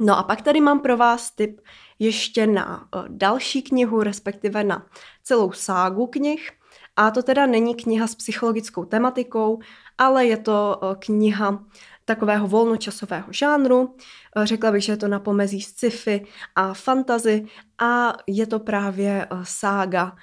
No 0.00 0.18
a 0.18 0.22
pak 0.22 0.42
tady 0.42 0.60
mám 0.60 0.80
pro 0.80 0.96
vás 0.96 1.30
tip 1.30 1.60
ještě 1.98 2.46
na 2.46 2.88
eh, 2.96 3.02
další 3.08 3.62
knihu, 3.62 4.02
respektive 4.02 4.64
na 4.64 4.86
celou 5.22 5.52
ságu 5.52 6.06
knih. 6.06 6.50
A 6.96 7.10
to 7.10 7.22
teda 7.22 7.46
není 7.46 7.74
kniha 7.74 8.06
s 8.06 8.14
psychologickou 8.14 8.84
tematikou, 8.84 9.58
ale 9.98 10.26
je 10.26 10.36
to 10.36 10.80
eh, 10.82 10.96
kniha 10.98 11.64
takového 12.04 12.48
volnočasového 12.48 13.26
žánru. 13.30 13.96
Řekla 14.42 14.72
bych, 14.72 14.82
že 14.82 14.92
je 14.92 14.96
to 14.96 15.08
na 15.08 15.20
pomezí 15.20 15.60
sci-fi 15.60 16.26
a 16.54 16.74
fantazy 16.74 17.46
a 17.78 18.12
je 18.26 18.46
to 18.46 18.58
právě 18.58 19.28
sága 19.42 20.16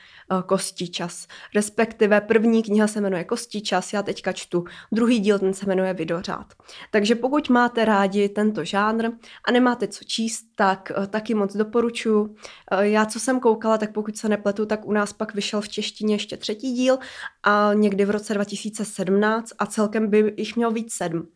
Kostičas. 0.46 1.28
Respektive 1.56 2.22
první 2.22 2.64
kniha 2.64 2.88
se 2.88 3.02
jmenuje 3.02 3.24
Kostičas, 3.24 3.94
já 3.94 4.04
teďka 4.04 4.32
čtu 4.32 4.64
druhý 4.92 5.20
díl, 5.20 5.40
ten 5.40 5.54
se 5.54 5.66
jmenuje 5.66 5.94
Vidořád. 5.94 6.54
Takže 6.92 7.16
pokud 7.16 7.50
máte 7.50 7.86
rádi 7.86 8.30
tento 8.30 8.64
žánr 8.64 9.10
a 9.48 9.52
nemáte 9.52 9.88
co 9.88 10.04
číst, 10.04 10.46
tak 10.56 10.92
taky 11.10 11.34
moc 11.34 11.56
doporučuji. 11.56 12.36
Já, 12.82 13.06
co 13.06 13.20
jsem 13.20 13.40
koukala, 13.40 13.78
tak 13.78 13.92
pokud 13.92 14.18
se 14.18 14.30
nepletu, 14.30 14.66
tak 14.66 14.86
u 14.86 14.92
nás 14.92 15.14
pak 15.14 15.34
vyšel 15.34 15.62
v 15.62 15.70
češtině 15.70 16.16
ještě 16.16 16.38
třetí 16.38 16.74
díl 16.74 16.98
a 17.44 17.72
někdy 17.74 18.06
v 18.06 18.10
roce 18.10 18.34
2017 18.34 19.52
a 19.60 19.66
celkem 19.66 20.10
by 20.10 20.34
jich 20.38 20.56
mělo 20.56 20.72
víc 20.72 20.94
sedm. 20.94 21.28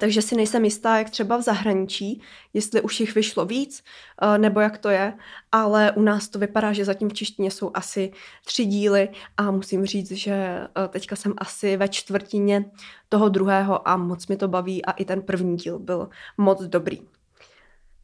Takže 0.00 0.22
si 0.22 0.36
nejsem 0.36 0.64
jistá, 0.64 0.98
jak 0.98 1.10
třeba 1.10 1.36
v 1.36 1.42
zahraničí, 1.42 2.22
jestli 2.54 2.80
už 2.80 3.00
jich 3.00 3.14
vyšlo 3.14 3.44
víc, 3.44 3.84
eh, 4.22 4.38
nebo 4.38 4.60
jak 4.60 4.78
to 4.78 4.88
je, 4.88 5.12
ale 5.52 5.92
u 5.92 6.02
nás 6.02 6.28
to 6.28 6.38
vypadá, 6.38 6.72
že 6.72 6.84
zatím 6.84 7.08
v 7.08 7.14
češtině 7.14 7.50
jsou 7.50 7.70
asi 7.74 8.12
tři 8.44 8.64
díly 8.64 9.08
a 9.36 9.50
musím 9.50 9.86
říct, 9.86 10.10
že 10.10 10.32
eh, 10.32 10.88
teďka 10.88 11.16
jsem 11.16 11.34
asi 11.38 11.76
ve 11.76 11.88
čtvrtině 11.88 12.70
toho 13.08 13.28
druhého 13.28 13.88
a 13.88 13.96
moc 13.96 14.26
mi 14.26 14.36
to 14.36 14.48
baví 14.48 14.84
a 14.84 14.90
i 14.90 15.04
ten 15.04 15.22
první 15.22 15.56
díl 15.56 15.78
byl 15.78 16.08
moc 16.38 16.62
dobrý. 16.62 17.17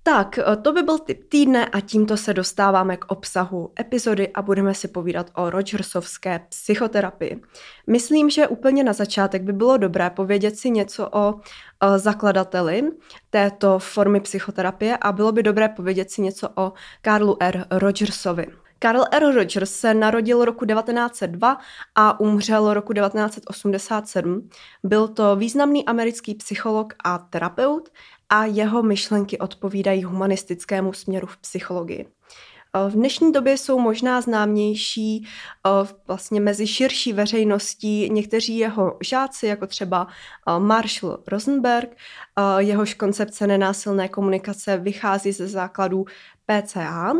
Tak, 0.06 0.38
eh, 0.38 0.56
to 0.56 0.72
by 0.72 0.82
byl 0.82 0.98
tip 0.98 1.28
týdne 1.28 1.66
a 1.66 1.80
tímto 1.80 2.16
se 2.16 2.34
dostáváme 2.34 2.96
k 2.96 3.04
obsahu 3.08 3.72
epizody 3.80 4.28
a 4.28 4.42
budeme 4.42 4.74
si 4.74 4.88
povídat 4.88 5.30
o 5.34 5.50
Rogersovské 5.50 6.40
psychoterapii. 6.48 7.42
Myslím, 7.86 8.30
že 8.30 8.48
úplně 8.48 8.84
na 8.84 8.92
začátek 8.92 9.42
by 9.42 9.52
bylo 9.52 9.76
dobré 9.76 10.10
povědět 10.10 10.56
si 10.56 10.70
něco 10.70 11.08
o, 11.12 11.34
o 11.80 11.98
zakladateli 11.98 12.90
této 13.30 13.78
formy 13.78 14.20
psychoterapie 14.20 14.96
a 14.96 15.12
bylo 15.12 15.32
by 15.32 15.42
dobré 15.42 15.68
povědět 15.68 16.10
si 16.10 16.22
něco 16.22 16.48
o 16.54 16.72
Karlu 17.02 17.36
R. 17.40 17.66
Rogersovi. 17.70 18.46
Karl 18.84 19.04
R. 19.10 19.34
Rogers 19.34 19.70
se 19.70 19.94
narodil 19.94 20.44
roku 20.44 20.66
1902 20.66 21.58
a 21.94 22.20
umřel 22.20 22.74
roku 22.74 22.92
1987. 22.92 24.48
Byl 24.82 25.08
to 25.08 25.36
významný 25.36 25.86
americký 25.86 26.34
psycholog 26.34 26.94
a 27.04 27.18
terapeut 27.18 27.88
a 28.28 28.44
jeho 28.44 28.82
myšlenky 28.82 29.38
odpovídají 29.38 30.04
humanistickému 30.04 30.92
směru 30.92 31.26
v 31.26 31.36
psychologii. 31.36 32.06
V 32.88 32.92
dnešní 32.92 33.32
době 33.32 33.58
jsou 33.58 33.78
možná 33.78 34.20
známější 34.20 35.26
vlastně 36.06 36.40
mezi 36.40 36.66
širší 36.66 37.12
veřejností 37.12 38.10
někteří 38.10 38.58
jeho 38.58 38.96
žáci, 39.02 39.46
jako 39.46 39.66
třeba 39.66 40.06
Marshall 40.58 41.18
Rosenberg. 41.26 41.96
Jehož 42.58 42.94
koncepce 42.94 43.46
nenásilné 43.46 44.08
komunikace 44.08 44.76
vychází 44.76 45.32
ze 45.32 45.48
základů 45.48 46.04
PCA 46.46 47.12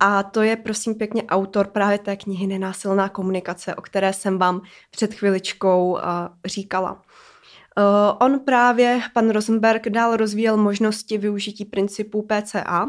a 0.00 0.22
to 0.22 0.42
je 0.42 0.56
prosím 0.56 0.94
pěkně 0.94 1.22
autor 1.22 1.66
právě 1.66 1.98
té 1.98 2.16
knihy 2.16 2.46
Nenásilná 2.46 3.08
komunikace, 3.08 3.74
o 3.74 3.82
které 3.82 4.12
jsem 4.12 4.38
vám 4.38 4.60
před 4.90 5.14
chviličkou 5.14 5.98
říkala. 6.46 6.92
Uh, 6.92 8.16
on 8.20 8.40
právě, 8.40 9.00
pan 9.14 9.30
Rosenberg, 9.30 9.88
dál 9.88 10.16
rozvíjel 10.16 10.56
možnosti 10.56 11.18
využití 11.18 11.64
principů 11.64 12.22
PCA, 12.22 12.86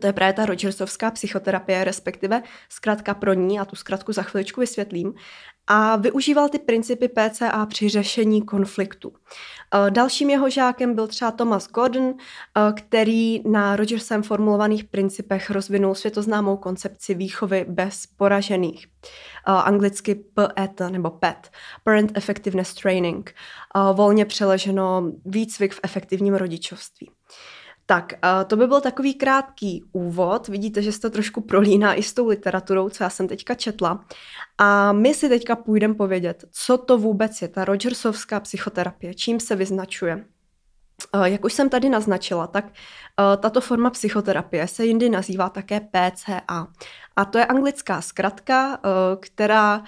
to 0.00 0.06
je 0.06 0.12
právě 0.12 0.32
ta 0.32 0.46
Rogersovská 0.46 1.10
psychoterapie, 1.10 1.84
respektive 1.84 2.42
zkrátka 2.68 3.14
pro 3.14 3.32
ní, 3.32 3.60
a 3.60 3.64
tu 3.64 3.76
zkrátku 3.76 4.12
za 4.12 4.22
chviličku 4.22 4.60
vysvětlím, 4.60 5.14
a 5.66 5.96
využíval 5.96 6.48
ty 6.48 6.58
principy 6.58 7.08
PCA 7.08 7.66
při 7.66 7.88
řešení 7.88 8.42
konfliktu. 8.42 9.08
Uh, 9.08 9.90
dalším 9.90 10.30
jeho 10.30 10.50
žákem 10.50 10.94
byl 10.94 11.06
třeba 11.06 11.30
Thomas 11.30 11.68
Gordon, 11.68 12.04
uh, 12.04 12.14
který 12.76 13.42
na 13.50 13.76
Rogersem 13.76 14.22
formulovaných 14.22 14.84
principech 14.84 15.50
rozvinul 15.50 15.94
světoznámou 15.94 16.56
koncepci 16.56 17.14
výchovy 17.14 17.66
bez 17.68 18.06
poražených. 18.06 18.86
Uh, 19.48 19.54
anglicky 19.54 20.14
PET 20.14 20.80
nebo 20.90 21.10
PET, 21.10 21.50
Parent 21.84 22.16
Effectiveness 22.16 22.74
Training, 22.74 23.34
volně 23.92 24.24
přeleženo 24.24 25.12
výcvik 25.24 25.74
v 25.74 25.80
efektivním 25.82 26.34
rodičovství. 26.34 27.10
Tak, 27.86 28.12
uh, 28.12 28.44
to 28.44 28.56
by 28.56 28.66
byl 28.66 28.80
takový 28.80 29.14
krátký 29.14 29.84
úvod. 29.92 30.48
Vidíte, 30.48 30.82
že 30.82 30.92
se 30.92 31.00
to 31.00 31.10
trošku 31.10 31.40
prolíná 31.40 31.94
i 31.94 32.02
s 32.02 32.12
tou 32.12 32.28
literaturou, 32.28 32.88
co 32.88 33.04
já 33.04 33.10
jsem 33.10 33.28
teďka 33.28 33.54
četla. 33.54 34.04
A 34.58 34.92
my 34.92 35.14
si 35.14 35.28
teďka 35.28 35.56
půjdeme 35.56 35.94
povědět, 35.94 36.44
co 36.52 36.78
to 36.78 36.98
vůbec 36.98 37.42
je 37.42 37.48
ta 37.48 37.64
Rogersovská 37.64 38.40
psychoterapie, 38.40 39.14
čím 39.14 39.40
se 39.40 39.56
vyznačuje. 39.56 40.24
Jak 41.24 41.44
už 41.44 41.52
jsem 41.52 41.68
tady 41.68 41.88
naznačila, 41.88 42.46
tak 42.46 42.64
tato 43.40 43.60
forma 43.60 43.90
psychoterapie 43.90 44.68
se 44.68 44.84
jindy 44.84 45.08
nazývá 45.10 45.48
také 45.48 45.80
PCA. 45.80 46.66
A 47.16 47.24
to 47.24 47.38
je 47.38 47.46
anglická 47.46 48.00
zkratka, 48.00 48.80
která 49.20 49.84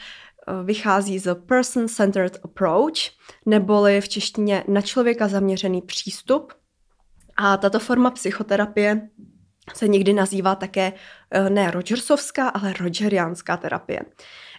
vychází 0.64 1.18
z 1.18 1.34
Person-Centered 1.34 2.38
Approach, 2.44 2.98
neboli 3.46 4.00
v 4.00 4.08
češtině 4.08 4.64
na 4.68 4.80
člověka 4.80 5.28
zaměřený 5.28 5.82
přístup. 5.82 6.52
A 7.36 7.56
tato 7.56 7.78
forma 7.78 8.10
psychoterapie 8.10 9.08
se 9.74 9.88
někdy 9.88 10.12
nazývá 10.12 10.54
také 10.54 10.92
ne 11.48 11.70
Rogersovská, 11.70 12.48
ale 12.48 12.72
Rogerianská 12.72 13.56
terapie. 13.56 14.00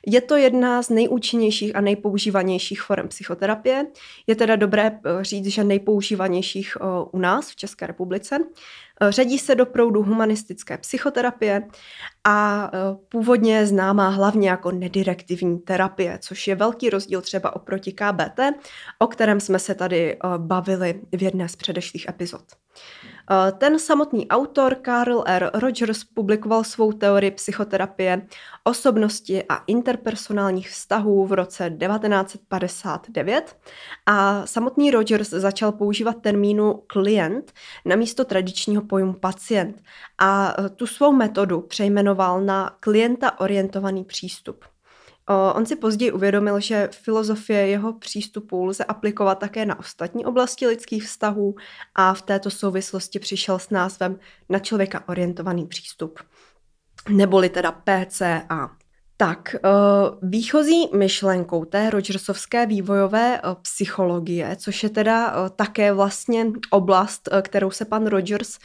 Je 0.09 0.21
to 0.21 0.35
jedna 0.35 0.81
z 0.81 0.89
nejúčinnějších 0.89 1.75
a 1.75 1.81
nejpoužívanějších 1.81 2.81
forem 2.81 3.07
psychoterapie. 3.07 3.85
Je 4.27 4.35
teda 4.35 4.55
dobré 4.55 4.91
eh, 4.91 5.23
říct, 5.23 5.45
že 5.45 5.63
nejpoužívanějších 5.63 6.77
eh, 6.81 6.85
u 7.11 7.19
nás 7.19 7.49
v 7.49 7.55
České 7.55 7.87
republice. 7.87 8.39
Eh, 9.01 9.11
řadí 9.11 9.39
se 9.39 9.55
do 9.55 9.65
proudu 9.65 10.03
humanistické 10.03 10.77
psychoterapie 10.77 11.67
a 12.23 12.71
původně 13.09 13.55
je 13.55 13.67
známá 13.67 14.09
hlavně 14.09 14.49
jako 14.49 14.71
nedirektivní 14.71 15.59
terapie, 15.59 16.19
což 16.21 16.47
je 16.47 16.55
velký 16.55 16.89
rozdíl 16.89 17.21
třeba 17.21 17.55
oproti 17.55 17.91
KBT, 17.91 18.39
o 18.99 19.07
kterém 19.07 19.39
jsme 19.39 19.59
se 19.59 19.75
tady 19.75 20.17
bavili 20.37 21.01
v 21.11 21.23
jedné 21.23 21.49
z 21.49 21.55
předešlých 21.55 22.09
epizod. 22.09 22.43
Eh, 23.31 23.51
ten 23.51 23.79
samotný 23.79 24.27
autor 24.27 24.77
Carl 24.85 25.23
R. 25.25 25.51
Rogers 25.53 26.03
publikoval 26.03 26.63
svou 26.63 26.91
teorii 26.91 27.31
psychoterapie 27.31 28.27
osobnosti 28.63 29.43
a 29.49 29.63
interpersonálních 29.67 30.69
vztahů 30.69 31.25
v 31.25 31.33
roce 31.33 31.69
1959 31.69 33.57
a 34.05 34.45
samotný 34.45 34.91
Rogers 34.91 35.29
začal 35.29 35.71
používat 35.71 36.21
termínu 36.21 36.83
klient 36.87 37.51
na 37.85 37.95
místo 37.95 38.25
tradičního 38.25 38.81
pojmu 38.81 39.13
pacient 39.13 39.83
a 40.17 40.55
eh, 40.59 40.69
tu 40.69 40.87
svou 40.87 41.11
metodu 41.11 41.61
přejmenoval 41.61 42.41
na 42.41 42.77
klienta 42.79 43.39
orientovaný 43.39 44.03
přístup. 44.03 44.65
On 45.29 45.65
si 45.65 45.75
později 45.75 46.11
uvědomil, 46.11 46.59
že 46.59 46.89
filozofie 46.91 47.67
jeho 47.67 47.93
přístupu 47.93 48.65
lze 48.65 48.83
aplikovat 48.83 49.39
také 49.39 49.65
na 49.65 49.79
ostatní 49.79 50.25
oblasti 50.25 50.67
lidských 50.67 51.03
vztahů 51.03 51.55
a 51.95 52.13
v 52.13 52.21
této 52.21 52.49
souvislosti 52.49 53.19
přišel 53.19 53.59
s 53.59 53.69
názvem 53.69 54.19
na 54.49 54.59
člověka 54.59 55.03
orientovaný 55.09 55.65
přístup, 55.65 56.19
neboli 57.09 57.49
teda 57.49 57.71
PCA. 57.71 58.77
Tak, 59.19 59.55
eh, 59.55 59.59
výchozí 60.21 60.89
myšlenkou 60.95 61.65
té 61.65 61.89
Rogersovské 61.89 62.65
vývojové 62.65 63.37
eh, 63.37 63.55
psychologie, 63.61 64.55
což 64.59 64.83
je 64.83 64.89
teda 64.89 65.29
eh, 65.29 65.49
také 65.55 65.93
vlastně 65.93 66.45
oblast, 66.71 67.29
kterou 67.41 67.71
se 67.71 67.85
pan 67.85 68.07
Rogers 68.07 68.57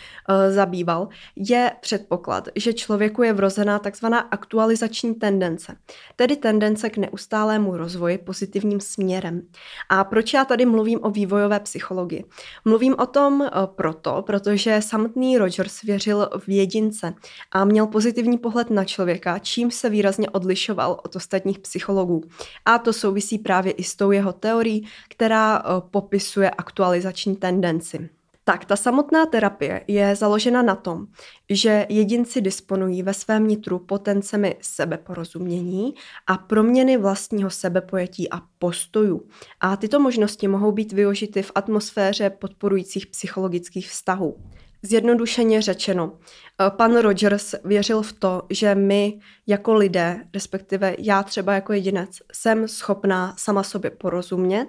zabýval, 0.50 1.09
je 1.37 1.73
předpoklad, 1.80 2.49
že 2.56 2.73
člověku 2.73 3.23
je 3.23 3.32
vrozená 3.32 3.78
takzvaná 3.78 4.18
aktualizační 4.18 5.14
tendence, 5.14 5.76
tedy 6.16 6.37
tendence 6.37 6.90
k 6.90 6.97
neustálému 6.97 7.76
rozvoji 7.76 8.18
pozitivním 8.18 8.80
směrem. 8.80 9.42
A 9.88 10.04
proč 10.04 10.35
já 10.35 10.44
tady 10.44 10.66
mluvím 10.66 10.99
o 11.02 11.11
vývojové 11.11 11.61
psychologii? 11.61 12.25
Mluvím 12.64 12.94
o 12.99 13.06
tom 13.06 13.49
proto, 13.64 14.23
protože 14.26 14.82
samotný 14.82 15.38
Rogers 15.38 15.82
věřil 15.82 16.30
v 16.38 16.49
jedince 16.49 17.14
a 17.52 17.64
měl 17.64 17.87
pozitivní 17.87 18.38
pohled 18.38 18.71
na 18.71 18.85
člověka, 18.85 19.38
čím 19.38 19.71
se 19.71 19.90
výrazně 19.90 20.30
od 20.30 20.41
odlišoval 20.42 21.00
od 21.04 21.16
ostatních 21.16 21.58
psychologů. 21.58 22.22
A 22.64 22.78
to 22.78 22.92
souvisí 22.92 23.38
právě 23.38 23.72
i 23.72 23.84
s 23.84 23.96
tou 23.96 24.11
jeho 24.11 24.32
teorií, 24.32 24.88
která 25.08 25.58
eh, 25.58 25.62
popisuje 25.90 26.50
aktualizační 26.50 27.37
tendenci. 27.37 28.08
Tak, 28.44 28.64
ta 28.64 28.76
samotná 28.76 29.26
terapie 29.26 29.84
je 29.87 30.16
založena 30.16 30.62
na 30.62 30.75
tom, 30.75 31.06
že 31.50 31.87
jedinci 31.88 32.40
disponují 32.40 33.02
ve 33.02 33.14
svém 33.14 33.49
nitru 33.49 33.78
potencemi 33.78 34.56
sebeporozumění 34.61 35.94
a 36.26 36.38
proměny 36.38 36.96
vlastního 36.96 37.50
sebepojetí 37.50 38.30
a 38.30 38.40
postojů. 38.58 39.22
A 39.61 39.76
tyto 39.76 40.00
možnosti 40.00 40.49
mohou 40.49 40.72
být 40.72 40.92
využity 40.92 41.42
v 41.42 41.52
atmosféře 41.54 42.30
podporujících 42.30 43.06
psychologických 43.06 43.90
vztahů. 43.90 44.37
Zjednodušeně 44.84 45.62
řečeno, 45.62 46.12
eh, 46.60 46.70
pan 46.70 46.96
Rogers 46.96 47.54
věřil 47.64 48.02
v 48.02 48.12
to, 48.12 48.42
že 48.50 48.74
my 48.74 49.20
jako 49.46 49.74
lidé, 49.74 50.24
respektive 50.34 50.94
já 50.98 51.22
třeba 51.22 51.52
jako 51.54 51.72
jedinec, 51.72 52.18
jsem 52.32 52.68
schopná 52.68 53.34
sama 53.38 53.62
sobě 53.62 53.90
porozumět, 53.90 54.68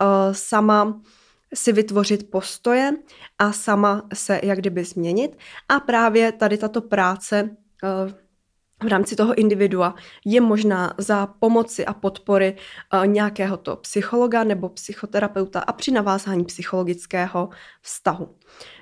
eh, 0.00 0.04
sama 0.34 1.00
si 1.54 1.72
vytvořit 1.72 2.30
postoje 2.30 2.92
a 3.38 3.52
sama 3.52 4.02
se 4.14 4.40
jak 4.42 4.58
kdyby 4.58 4.84
změnit. 4.84 5.38
A 5.68 5.80
právě 5.80 6.32
tady 6.32 6.58
tato 6.58 6.80
práce 6.80 7.50
eh, 7.84 8.14
v 8.84 8.86
rámci 8.86 9.16
toho 9.16 9.34
individua 9.34 9.94
je 10.24 10.40
možná 10.40 10.94
za 10.98 11.26
pomoci 11.26 11.86
a 11.86 11.94
podpory 11.94 12.56
nějakého 13.06 13.56
to 13.56 13.76
psychologa 13.76 14.44
nebo 14.44 14.68
psychoterapeuta 14.68 15.60
a 15.60 15.72
při 15.72 15.90
navázání 15.90 16.44
psychologického 16.44 17.48
vztahu. 17.82 18.36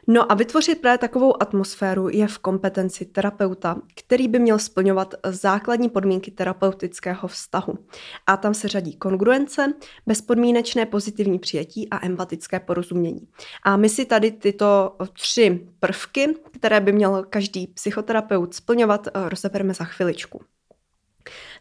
No 0.07 0.33
a 0.33 0.35
vytvořit 0.35 0.81
právě 0.81 0.99
takovou 0.99 1.43
atmosféru 1.43 2.09
je 2.09 2.29
v 2.29 2.39
kompetenci 2.39 3.05
terapeuta, 3.05 3.77
který 3.95 4.29
by 4.29 4.39
měl 4.39 4.59
splňovat 4.59 5.15
základní 5.27 5.89
podmínky 5.89 6.31
terapeutického 6.31 7.29
vztahu. 7.29 7.79
A 8.27 8.37
tam 8.37 8.55
se 8.55 8.69
řadí 8.69 8.97
kongruence, 8.97 9.73
bezpodmínečné 10.07 10.87
pozitivní 10.87 11.39
přijetí 11.39 11.91
a 11.91 12.07
empatické 12.07 12.61
porozumění. 12.61 13.29
A 13.63 13.77
my 13.77 13.89
si 13.89 14.05
tady 14.05 14.31
tyto 14.31 14.97
tři 15.13 15.69
prvky, 15.81 16.35
které 16.53 16.81
by 16.81 16.93
měl 16.93 17.25
každý 17.31 17.67
psychoterapeut 17.67 18.55
splňovat, 18.55 19.09
rozebereme 19.15 19.75
za 19.75 19.85
chviličku. 19.85 20.41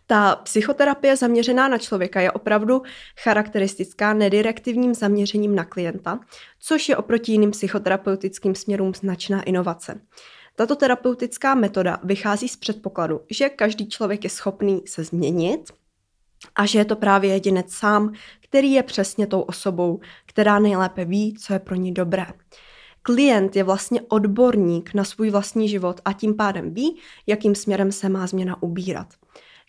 Ta 0.07 0.35
psychoterapie 0.35 1.17
zaměřená 1.17 1.67
na 1.67 1.77
člověka 1.77 2.21
je 2.21 2.31
opravdu 2.31 2.81
charakteristická 3.19 4.13
nedirektivním 4.13 4.93
zaměřením 4.93 5.55
na 5.55 5.65
klienta, 5.65 6.19
což 6.59 6.89
je 6.89 6.97
oproti 6.97 7.31
jiným 7.31 7.51
psychoterapeutickým 7.51 8.55
směrům 8.55 8.93
značná 8.93 9.41
inovace. 9.43 10.01
Tato 10.55 10.75
terapeutická 10.75 11.55
metoda 11.55 11.99
vychází 12.03 12.47
z 12.47 12.57
předpokladu, 12.57 13.21
že 13.29 13.49
každý 13.49 13.89
člověk 13.89 14.23
je 14.23 14.29
schopný 14.29 14.81
se 14.85 15.03
změnit 15.03 15.71
a 16.55 16.65
že 16.65 16.79
je 16.79 16.85
to 16.85 16.95
právě 16.95 17.33
jedinec 17.33 17.73
sám, 17.73 18.13
který 18.43 18.71
je 18.71 18.83
přesně 18.83 19.27
tou 19.27 19.41
osobou, 19.41 19.99
která 20.25 20.59
nejlépe 20.59 21.05
ví, 21.05 21.37
co 21.37 21.53
je 21.53 21.59
pro 21.59 21.75
ní 21.75 21.93
dobré. 21.93 22.25
Klient 23.01 23.55
je 23.55 23.63
vlastně 23.63 24.01
odborník 24.01 24.93
na 24.93 25.03
svůj 25.03 25.29
vlastní 25.29 25.69
život 25.69 26.01
a 26.05 26.13
tím 26.13 26.35
pádem 26.35 26.73
ví, 26.73 26.97
jakým 27.27 27.55
směrem 27.55 27.91
se 27.91 28.09
má 28.09 28.27
změna 28.27 28.63
ubírat. 28.63 29.07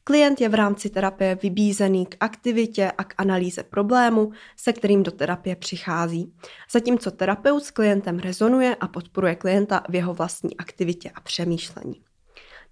Klient 0.09 0.41
je 0.41 0.49
v 0.49 0.55
rámci 0.55 0.91
terapie 0.91 1.35
vybízený 1.35 2.07
k 2.07 2.17
aktivitě 2.21 2.93
a 2.99 3.05
k 3.05 3.15
analýze 3.19 3.63
problému, 3.63 4.33
se 4.57 4.73
kterým 4.73 5.03
do 5.03 5.11
terapie 5.11 5.57
přichází. 5.57 6.35
Zatímco 6.71 7.11
terapeut 7.11 7.65
s 7.65 7.71
klientem 7.71 8.19
rezonuje 8.19 8.77
a 8.81 8.89
podporuje 8.89 9.35
klienta 9.35 9.83
v 9.89 9.95
jeho 9.95 10.15
vlastní 10.15 10.57
aktivitě 10.57 11.11
a 11.15 11.21
přemýšlení. 11.21 12.03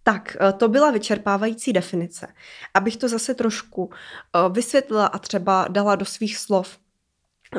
Tak, 0.03 0.37
eh, 0.41 0.53
to 0.53 0.69
byla 0.69 0.91
vyčerpávající 0.91 1.73
definice. 1.73 2.27
Abych 2.75 2.97
to 2.97 3.09
zase 3.09 3.35
trošku 3.35 3.91
eh, 3.91 4.39
vysvětlila 4.51 5.07
a 5.07 5.19
třeba 5.19 5.67
dala 5.69 5.97
do 5.97 6.05
svých 6.05 6.37
slov, 6.37 6.79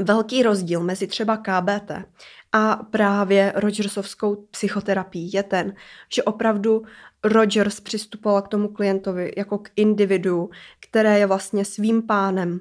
Velký 0.01 0.44
rozdíl 0.44 0.84
mezi 0.84 1.08
třeba 1.08 1.38
KBT 1.38 1.92
a 2.51 2.75
právě 2.75 3.54
Rogersovskou 3.56 4.36
psychoterapii 4.36 5.30
je 5.34 5.44
ten, 5.44 5.74
že 6.13 6.24
opravdu 6.24 6.84
Rogers 7.24 7.80
přistupoval 7.80 8.42
k 8.42 8.48
tomu 8.48 8.68
klientovi 8.68 9.34
jako 9.38 9.58
k 9.58 9.70
individu, 9.75 10.50
které 10.80 11.20
je 11.20 11.25
vlastně 11.25 11.65
svým 11.65 12.01
pánem. 12.01 12.60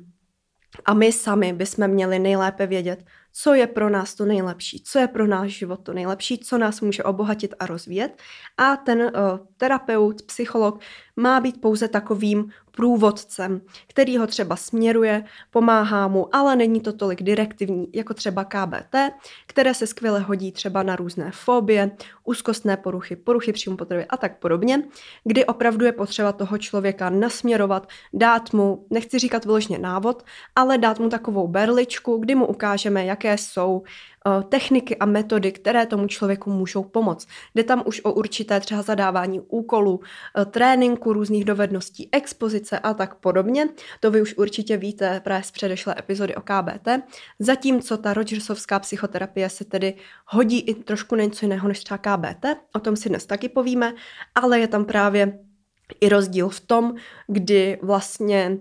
A 0.85 0.95
my 0.95 1.12
sami 1.12 1.52
bychom 1.52 1.88
měli 1.88 2.19
nejlépe 2.19 2.66
vědět, 2.66 3.04
co 3.33 3.54
je 3.54 3.66
pro 3.66 3.90
nás 3.90 4.14
to 4.14 4.25
nejlepší, 4.25 4.83
co 4.83 4.99
je 4.99 5.09
pro 5.09 5.26
náš 5.26 5.50
život 5.50 5.81
to 5.83 5.93
nejlepší, 5.93 6.38
co 6.38 6.59
nás 6.59 6.81
může 6.81 7.02
obohatit 7.02 7.54
a 7.59 7.66
rozvíjet. 7.66 8.23
A 8.57 8.76
ten 8.76 9.00
uh, 9.00 9.11
terapeut, 9.57 10.23
psycholog 10.23 10.81
má 11.16 11.40
být 11.40 11.61
pouze 11.61 11.88
takovým 11.88 12.50
průvodcem, 12.76 13.61
který 13.87 14.19
ho 14.19 14.26
třeba 14.26 14.57
směruje, 14.57 15.25
pomáhá 15.50 16.09
mu, 16.09 16.37
ale 16.37 16.57
není 16.57 16.81
to 16.81 16.93
tolik 16.93 17.23
direktivní, 17.23 17.88
jako 17.93 18.14
třeba 18.14 18.45
KBT, 18.45 18.97
které 19.47 19.75
se 19.75 19.87
skvěle 19.87 20.21
hodí 20.21 20.52
třeba 20.52 20.83
na 20.83 20.97
různé 20.97 21.31
fobie, 21.31 21.90
úzkostné 22.25 22.76
poruchy, 22.76 23.16
poruchy 23.16 23.52
příjmu 23.52 23.76
potravy 23.76 24.04
a 24.04 24.16
tak 24.16 24.38
podobně, 24.38 24.83
kdy 25.25 25.45
opravdu 25.45 25.85
je 25.85 25.93
potřeba 25.93 26.33
toho 26.33 26.59
člověka 26.59 27.11
nasměrovat, 27.11 27.88
dát 28.12 28.52
mu, 28.52 28.87
nechci 28.90 29.19
říkat 29.19 29.45
vyložně 29.45 29.78
návod, 29.78 30.25
ale 30.57 30.78
dát 30.78 30.99
mu 30.99 31.09
takovou 31.09 31.49
berličku, 31.49 32.16
kdy 32.16 32.35
mu 32.35 32.47
ukážeme, 32.47 33.04
jaké 33.04 33.38
jsou 33.38 33.83
techniky 34.49 34.97
a 34.97 35.07
metody, 35.07 35.52
které 35.52 35.87
tomu 35.87 36.07
člověku 36.07 36.50
můžou 36.50 36.85
pomoct. 36.85 37.28
Jde 37.54 37.64
tam 37.64 37.83
už 37.87 38.00
o 38.04 38.12
určité 38.12 38.61
třeba 38.61 38.83
zadávání 38.83 39.40
úkolů, 39.40 40.00
eh, 40.38 40.45
tréninku 40.45 41.12
různých 41.12 41.45
dovedností, 41.45 42.09
expozice 42.12 42.78
a 42.78 42.95
tak 42.95 43.14
podobně. 43.14 43.69
To 44.00 44.11
vy 44.11 44.23
už 44.23 44.35
určitě 44.37 44.76
víte 44.76 45.21
právě 45.25 45.43
z 45.45 45.50
předešlé 45.50 45.95
epizody 45.99 46.35
o 46.35 46.40
KBT. 46.40 47.02
Zatímco 47.38 47.97
ta 47.97 48.14
Rogersovská 48.14 48.78
psychoterapie 48.78 49.50
se 49.50 49.64
tedy 49.64 49.95
hodí 50.26 50.61
i 50.61 50.75
trošku 50.75 51.16
něco 51.16 51.45
jiného 51.45 51.69
než 51.69 51.85
třeba 51.85 51.99
KBT, 51.99 52.47
o 52.75 52.81
tom 52.81 52.97
si 52.97 53.09
dnes 53.09 53.26
taky 53.26 53.49
povíme, 53.49 53.95
ale 54.35 54.61
je 54.61 54.69
tam 54.69 54.85
právě 54.85 55.38
i 56.00 56.09
rozdíl 56.09 56.49
v 56.49 56.61
tom, 56.61 56.95
kdy 57.27 57.79
vlastně 57.83 58.59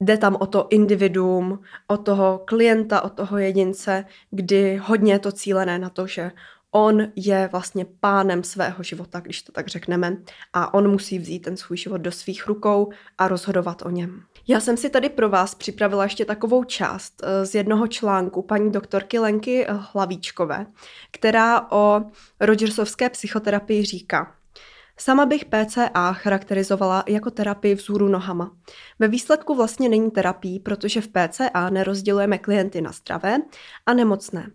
Jde 0.00 0.16
tam 0.16 0.36
o 0.40 0.46
to 0.46 0.66
individuum, 0.70 1.60
o 1.86 1.96
toho 1.96 2.42
klienta, 2.44 3.00
o 3.00 3.08
toho 3.08 3.38
jedince, 3.38 4.04
kdy 4.30 4.76
hodně 4.76 5.12
je 5.12 5.18
to 5.18 5.32
cílené 5.32 5.78
na 5.78 5.90
to, 5.90 6.06
že 6.06 6.30
on 6.76 7.06
je 7.16 7.48
vlastně 7.52 7.86
pánem 8.00 8.44
svého 8.44 8.82
života, 8.82 9.20
když 9.20 9.42
to 9.42 9.52
tak 9.52 9.68
řekneme, 9.68 10.16
a 10.52 10.74
on 10.74 10.90
musí 10.90 11.18
vzít 11.18 11.38
ten 11.38 11.56
svůj 11.56 11.76
život 11.76 11.98
do 11.98 12.12
svých 12.12 12.46
rukou 12.46 12.92
a 13.18 13.28
rozhodovat 13.28 13.82
o 13.82 13.90
něm. 13.90 14.22
Já 14.48 14.60
jsem 14.60 14.76
si 14.76 14.90
tady 14.90 15.08
pro 15.08 15.28
vás 15.28 15.54
připravila 15.54 16.04
ještě 16.04 16.24
takovou 16.24 16.64
část 16.64 17.22
eh, 17.22 17.46
z 17.46 17.54
jednoho 17.54 17.86
článku 17.86 18.42
paní 18.42 18.72
doktorky 18.72 19.18
Lenky 19.18 19.66
Hlavíčkové, 19.68 20.66
která 21.10 21.70
o 21.70 22.02
Rogersovské 22.40 23.10
psychoterapii 23.10 23.84
říká. 23.84 24.34
Sama 24.98 25.26
bych 25.26 25.44
PCA 25.44 26.12
charakterizovala 26.12 27.04
jako 27.08 27.30
terapii 27.30 27.74
vzhůru 27.74 28.08
nohama. 28.08 28.56
Ve 28.98 29.08
výsledku 29.08 29.54
vlastně 29.54 29.88
není 29.88 30.10
terapii, 30.10 30.60
protože 30.60 31.00
v 31.00 31.08
PCA 31.08 31.70
nerozdělujeme 31.70 32.38
klienty 32.38 32.80
na 32.80 32.92
zdravé 32.92 33.36
a 33.86 33.94
nemocné. 33.94 34.50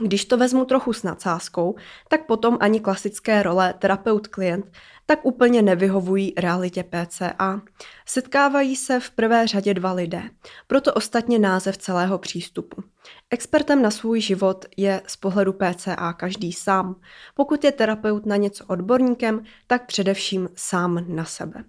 Když 0.00 0.24
to 0.24 0.36
vezmu 0.36 0.64
trochu 0.64 0.92
s 0.92 1.02
nadsázkou, 1.02 1.74
tak 2.08 2.26
potom 2.26 2.56
ani 2.60 2.80
klasické 2.80 3.42
role 3.42 3.74
terapeut-klient 3.78 4.64
tak 5.06 5.18
úplně 5.22 5.62
nevyhovují 5.62 6.32
realitě 6.36 6.84
PCA. 6.84 7.60
Setkávají 8.06 8.76
se 8.76 9.00
v 9.00 9.10
prvé 9.10 9.46
řadě 9.46 9.74
dva 9.74 9.92
lidé, 9.92 10.22
proto 10.66 10.94
ostatně 10.94 11.38
název 11.38 11.78
celého 11.78 12.18
přístupu. 12.18 12.82
Expertem 13.30 13.82
na 13.82 13.90
svůj 13.90 14.20
život 14.20 14.64
je 14.76 15.02
z 15.06 15.16
pohledu 15.16 15.52
PCA 15.52 16.12
každý 16.12 16.52
sám. 16.52 16.96
Pokud 17.34 17.64
je 17.64 17.72
terapeut 17.72 18.26
na 18.26 18.36
něco 18.36 18.64
odborníkem, 18.66 19.44
tak 19.66 19.86
především 19.86 20.48
sám 20.54 21.04
na 21.08 21.24
sebe. 21.24 21.64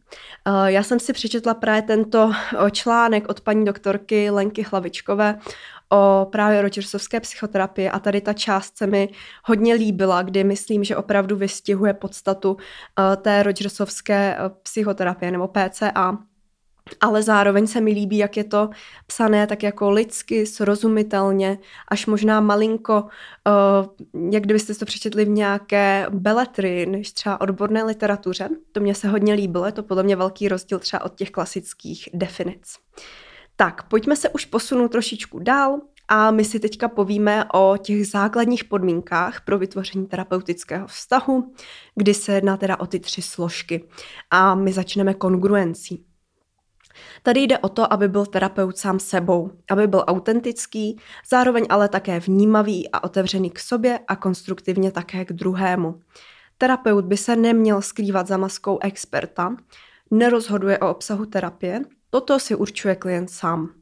Eh, 0.45 0.71
já 0.71 0.83
jsem 0.83 0.99
si 0.99 1.13
přečetla 1.13 1.53
právě 1.53 1.81
tento 1.81 2.31
eh, 2.31 2.71
článek 2.71 3.29
od 3.29 3.41
paní 3.41 3.65
doktorky 3.65 4.29
Lenky 4.29 4.63
Hlavičkové 4.63 5.39
o 5.89 6.27
právě 6.31 6.61
Rogersovské 6.61 7.19
psychoterapii 7.19 7.89
a 7.89 7.99
tady 7.99 8.21
ta 8.21 8.33
část 8.33 8.77
se 8.77 8.87
mi 8.87 9.09
hodně 9.45 9.73
líbila, 9.73 10.21
kdy 10.21 10.43
myslím, 10.43 10.83
že 10.83 10.97
opravdu 10.97 11.35
vystihuje 11.35 11.93
podstatu 11.93 12.51
uh, 12.51 12.57
té 13.21 13.43
Rogersovské 13.43 14.37
uh, 14.39 14.57
psychoterapie 14.63 15.31
nebo 15.31 15.47
PCA. 15.47 16.17
Ale 17.01 17.23
zároveň 17.23 17.67
se 17.67 17.81
mi 17.81 17.91
líbí, 17.91 18.17
jak 18.17 18.37
je 18.37 18.43
to 18.43 18.69
psané 19.07 19.47
tak 19.47 19.63
jako 19.63 19.89
lidsky, 19.89 20.45
srozumitelně, 20.45 21.57
až 21.87 22.05
možná 22.05 22.41
malinko, 22.41 23.03
uh, 23.03 24.31
jak 24.31 24.43
kdybyste 24.43 24.75
to 24.75 24.85
přečetli 24.85 25.25
v 25.25 25.29
nějaké 25.29 26.05
beletry, 26.09 26.85
než 26.85 27.11
třeba 27.11 27.41
odborné 27.41 27.83
literatuře. 27.83 28.49
To 28.71 28.79
mě 28.79 28.95
se 28.95 29.07
hodně 29.07 29.33
líbilo, 29.33 29.65
je 29.65 29.71
to 29.71 29.83
podle 29.83 30.03
mě 30.03 30.15
velký 30.15 30.47
rozdíl 30.47 30.79
třeba 30.79 31.05
od 31.05 31.15
těch 31.15 31.31
klasických 31.31 32.09
definic. 32.13 32.75
Tak, 33.59 33.83
pojďme 33.83 34.15
se 34.15 34.29
už 34.29 34.45
posunout 34.45 34.87
trošičku 34.87 35.39
dál 35.39 35.79
a 36.07 36.31
my 36.31 36.45
si 36.45 36.59
teďka 36.59 36.87
povíme 36.87 37.45
o 37.53 37.77
těch 37.77 38.07
základních 38.07 38.63
podmínkách 38.63 39.41
pro 39.41 39.57
vytvoření 39.57 40.05
terapeutického 40.05 40.87
vztahu, 40.87 41.53
kdy 41.95 42.13
se 42.13 42.33
jedná 42.33 42.57
teda 42.57 42.79
o 42.79 42.85
ty 42.85 42.99
tři 42.99 43.21
složky. 43.21 43.87
A 44.31 44.55
my 44.55 44.73
začneme 44.73 45.13
kongruencí. 45.13 46.05
Tady 47.23 47.41
jde 47.41 47.57
o 47.57 47.69
to, 47.69 47.93
aby 47.93 48.07
byl 48.07 48.25
terapeut 48.25 48.77
sám 48.77 48.99
sebou, 48.99 49.51
aby 49.71 49.87
byl 49.87 50.03
autentický, 50.07 50.99
zároveň 51.29 51.65
ale 51.69 51.89
také 51.89 52.19
vnímavý 52.19 52.91
a 52.91 53.03
otevřený 53.03 53.49
k 53.49 53.59
sobě 53.59 53.99
a 54.07 54.15
konstruktivně 54.15 54.91
také 54.91 55.25
k 55.25 55.33
druhému. 55.33 55.99
Terapeut 56.57 57.05
by 57.05 57.17
se 57.17 57.35
neměl 57.35 57.81
skrývat 57.81 58.27
za 58.27 58.37
maskou 58.37 58.79
experta, 58.81 59.55
nerozhoduje 60.11 60.79
o 60.79 60.89
obsahu 60.91 61.25
terapie, 61.25 61.81
toto 62.09 62.39
si 62.39 62.55
určuje 62.55 62.95
klient 62.95 63.29
sám. 63.29 63.73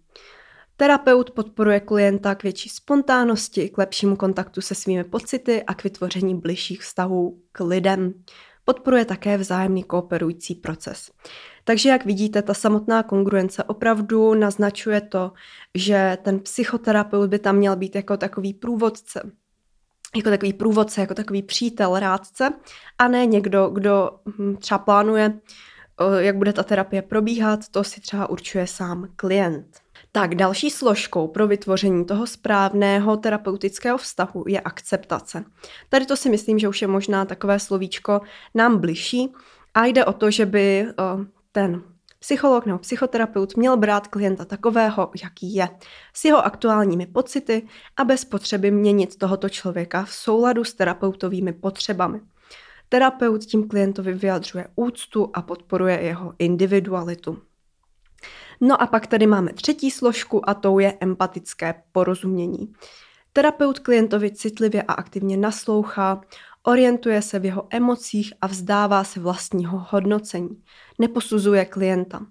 Terapeut 0.78 1.32
podporuje 1.32 1.80
klienta 1.80 2.36
k 2.36 2.44
větší 2.44 2.70
spontánnosti, 2.70 3.70
k 3.70 3.78
lepšímu 3.78 4.16
kontaktu 4.16 4.62
se 4.62 4.76
svými 4.76 5.04
pocity 5.04 5.64
a 5.64 5.74
k 5.74 5.84
vytvoření 5.84 6.36
bližších 6.36 6.82
vztahů 6.82 7.40
k 7.52 7.60
lidem. 7.60 8.14
podporuje 8.66 9.06
také 9.06 9.38
vzájemný 9.38 9.84
kooperující 9.84 10.56
proces. 10.56 11.12
Takže 11.64 11.90
jak 11.90 12.06
vidíte, 12.06 12.42
ta 12.42 12.54
samotná 12.54 13.04
kongruence 13.04 13.64
opravdu 13.64 14.34
naznačuje 14.34 15.02
to, 15.02 15.32
že 15.76 16.18
ten 16.22 16.40
psychoterapeut 16.40 17.30
by 17.30 17.40
tam 17.40 17.56
měl 17.56 17.76
být 17.76 17.96
jako 17.96 18.18
takový 18.18 18.54
průvodce, 18.54 19.32
jako 20.16 20.30
takový 20.30 20.54
průvodce, 20.54 21.02
jako 21.02 21.14
takový 21.14 21.44
přítel, 21.44 22.00
rádce 22.00 22.50
a 22.98 23.08
ne 23.08 23.26
někdo, 23.26 23.70
kdo 23.70 24.10
hm, 24.40 24.56
třeba 24.56 24.78
plánuje, 24.78 25.40
jak 26.18 26.38
bude 26.38 26.54
ta 26.54 26.64
terapie 26.64 27.02
probíhat, 27.02 27.60
to 27.72 27.84
si 27.84 28.02
třeba 28.02 28.30
určuje 28.30 28.68
sám 28.68 29.08
klient. 29.16 29.66
Tak 30.12 30.36
další 30.36 30.70
složkou 30.70 31.28
pro 31.28 31.48
vytvoření 31.48 32.06
toho 32.06 32.28
správného 32.28 33.18
terapeutického 33.18 33.98
vztahu 33.98 34.44
je 34.48 34.60
akceptace. 34.62 35.44
Tady 35.90 36.06
to 36.06 36.18
si 36.18 36.30
myslím, 36.30 36.60
že 36.60 36.68
už 36.68 36.82
je 36.82 36.88
možná 36.88 37.26
takové 37.26 37.60
slovíčko 37.60 38.22
nám 38.54 38.78
bližší 38.78 39.34
a 39.74 39.86
jde 39.86 40.06
o 40.06 40.14
to, 40.14 40.32
že 40.32 40.46
by 40.46 40.88
ten 41.52 41.84
psycholog 42.20 42.66
nebo 42.66 42.80
psychoterapeut 42.80 43.58
měl 43.58 43.78
brát 43.78 44.08
klienta 44.08 44.46
takového, 44.46 45.12
jaký 45.24 45.56
je, 45.56 45.70
s 46.14 46.26
jeho 46.26 46.46
aktuálními 46.46 47.06
pocity 47.06 47.68
a 47.98 48.04
bez 48.04 48.26
potřeby 48.26 48.72
měnit 48.72 49.18
tohoto 49.18 49.50
člověka 49.50 50.04
v 50.04 50.14
souladu 50.14 50.64
s 50.64 50.74
terapeutovými 50.74 51.54
potřebami. 51.54 52.22
Terapeut 52.90 53.46
tím 53.46 53.68
klientovi 53.68 54.14
vyjadřuje 54.14 54.68
úctu 54.76 55.30
a 55.34 55.42
podporuje 55.42 56.02
jeho 56.02 56.34
individualitu. 56.40 57.42
No 58.62 58.82
a 58.82 58.88
pak 58.88 59.08
tady 59.08 59.28
máme 59.28 59.54
třetí 59.54 59.92
složku 59.92 60.50
a 60.50 60.54
tou 60.54 60.80
je 60.80 60.98
empatické 61.00 61.84
porozumění. 61.92 62.74
Terapeut 63.34 63.80
klientovi 63.80 64.32
citlivě 64.32 64.84
a 64.84 64.94
aktivně 64.94 65.38
naslouchá, 65.38 66.22
orientuje 66.64 67.22
se 67.22 67.40
v 67.40 67.46
jeho 67.46 67.68
emocích 67.70 68.34
a 68.42 68.48
vzdává 68.48 69.04
se 69.04 69.20
vlastního 69.20 69.86
hodnocení. 69.90 70.64
Neposuzuje 71.00 71.66
klienta. 71.66 72.26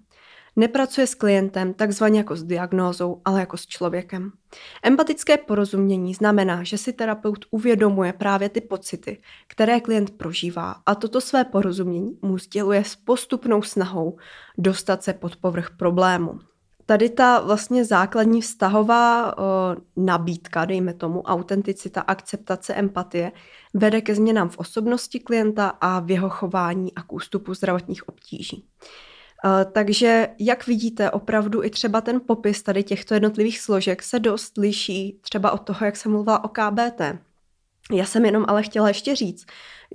Nepracuje 0.55 1.07
s 1.07 1.15
klientem 1.15 1.73
takzvaně 1.73 2.19
jako 2.19 2.35
s 2.35 2.43
diagnózou, 2.43 3.21
ale 3.25 3.39
jako 3.39 3.57
s 3.57 3.67
člověkem. 3.67 4.31
Empatické 4.83 5.37
porozumění 5.37 6.13
znamená, 6.13 6.63
že 6.63 6.77
si 6.77 6.93
terapeut 6.93 7.45
uvědomuje 7.51 8.13
právě 8.13 8.49
ty 8.49 8.61
pocity, 8.61 9.21
které 9.47 9.79
klient 9.79 10.11
prožívá 10.11 10.75
a 10.85 10.95
toto 10.95 11.21
své 11.21 11.43
porozumění 11.43 12.19
mu 12.21 12.37
sděluje 12.37 12.83
s 12.83 12.95
postupnou 12.95 13.61
snahou 13.61 14.17
dostat 14.57 15.03
se 15.03 15.13
pod 15.13 15.35
povrch 15.35 15.69
problému. 15.77 16.39
Tady 16.85 17.09
ta 17.09 17.39
vlastně 17.39 17.85
základní 17.85 18.41
vztahová 18.41 19.37
o, 19.37 19.41
nabídka, 19.95 20.65
dejme 20.65 20.93
tomu, 20.93 21.21
autenticita, 21.21 22.01
akceptace, 22.01 22.73
empatie, 22.73 23.31
vede 23.73 24.01
ke 24.01 24.15
změnám 24.15 24.49
v 24.49 24.57
osobnosti 24.57 25.19
klienta 25.19 25.67
a 25.67 25.99
v 25.99 26.11
jeho 26.11 26.29
chování 26.29 26.95
a 26.95 27.03
k 27.03 27.13
ústupu 27.13 27.53
zdravotních 27.53 28.09
obtíží. 28.09 28.65
Eh, 29.45 29.65
takže, 29.65 30.27
jak 30.39 30.67
vidíte, 30.67 31.11
opravdu 31.11 31.63
i 31.63 31.69
třeba 31.69 32.01
ten 32.01 32.21
popis 32.25 32.63
tady 32.63 32.83
těchto 32.83 33.13
jednotlivých 33.13 33.59
složek 33.59 34.03
se 34.03 34.19
dost 34.19 34.57
liší 34.57 35.19
třeba 35.21 35.51
od 35.51 35.57
toho, 35.57 35.85
jak 35.85 35.95
jsem 35.95 36.11
mluvila 36.11 36.43
o 36.43 36.47
KBT. 36.47 37.19
Já 37.91 38.05
jsem 38.05 38.25
jenom 38.25 38.45
ale 38.47 38.63
chtěla 38.63 38.87
ještě 38.87 39.15
říct, 39.15 39.45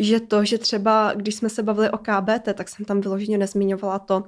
že 0.01 0.21
to, 0.21 0.45
že 0.45 0.59
třeba, 0.59 1.13
když 1.17 1.35
jsme 1.35 1.49
se 1.49 1.63
bavili 1.63 1.91
o 1.91 1.99
KBT, 1.99 2.55
tak 2.55 2.69
jsem 2.69 2.85
tam 2.85 3.01
vyloženě 3.01 3.39
nezmiňovala 3.39 3.99
to, 3.99 4.23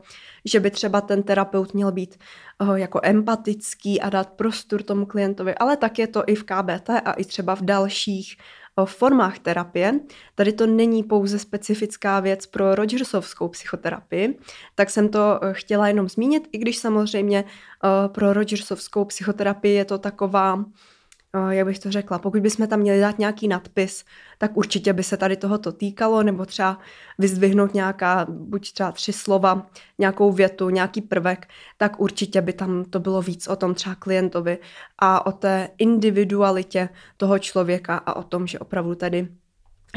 že 0.44 0.60
by 0.60 0.70
třeba 0.70 1.00
ten 1.00 1.22
terapeut 1.22 1.74
měl 1.74 1.92
být 1.92 2.18
uh, 2.60 2.74
jako 2.74 3.00
empatický 3.02 4.00
a 4.00 4.10
dát 4.10 4.28
prostor 4.28 4.82
tomu 4.82 5.06
klientovi, 5.06 5.54
ale 5.54 5.76
tak 5.76 5.98
je 5.98 6.06
to 6.06 6.22
i 6.26 6.34
v 6.34 6.44
KBT 6.44 6.90
a 7.04 7.12
i 7.12 7.24
třeba 7.24 7.56
v 7.56 7.62
dalších 7.62 8.36
formách 8.84 9.38
terapie. 9.38 10.00
Tady 10.34 10.52
to 10.52 10.66
není 10.66 11.02
pouze 11.02 11.38
specifická 11.38 12.20
věc 12.20 12.46
pro 12.46 12.74
Rogersovskou 12.74 13.48
psychoterapii, 13.48 14.38
tak 14.74 14.90
jsem 14.90 15.08
to 15.08 15.44
eh, 15.44 15.54
chtěla 15.54 15.88
jenom 15.88 16.08
zmínit, 16.08 16.48
i 16.52 16.58
když 16.58 16.78
samozřejmě 16.78 17.44
eh, 17.44 18.08
pro 18.08 18.32
Rogersovskou 18.32 19.04
psychoterapii 19.04 19.74
je 19.74 19.84
to 19.84 19.98
taková 19.98 20.64
jak 21.50 21.66
bych 21.66 21.78
to 21.78 21.90
řekla, 21.90 22.18
pokud 22.18 22.40
bychom 22.40 22.66
tam 22.66 22.80
měli 22.80 23.00
dát 23.00 23.18
nějaký 23.18 23.48
nadpis, 23.48 24.04
tak 24.38 24.56
určitě 24.56 24.92
by 24.92 25.02
se 25.02 25.16
tady 25.16 25.36
tohoto 25.36 25.72
týkalo, 25.72 26.22
nebo 26.22 26.46
třeba 26.46 26.78
vyzdvihnout 27.18 27.74
nějaká, 27.74 28.26
buď 28.28 28.72
třeba 28.72 28.92
tři 28.92 29.12
slova, 29.12 29.66
nějakou 29.98 30.32
větu, 30.32 30.70
nějaký 30.70 31.00
prvek, 31.00 31.48
tak 31.76 32.00
určitě 32.00 32.42
by 32.42 32.52
tam 32.52 32.84
to 32.84 33.00
bylo 33.00 33.22
víc 33.22 33.48
o 33.48 33.56
tom 33.56 33.74
třeba 33.74 33.94
klientovi 33.94 34.58
a 34.98 35.26
o 35.26 35.32
té 35.32 35.68
individualitě 35.78 36.88
toho 37.16 37.38
člověka 37.38 37.96
a 37.96 38.16
o 38.16 38.22
tom, 38.22 38.46
že 38.46 38.58
opravdu 38.58 38.94
tady 38.94 39.28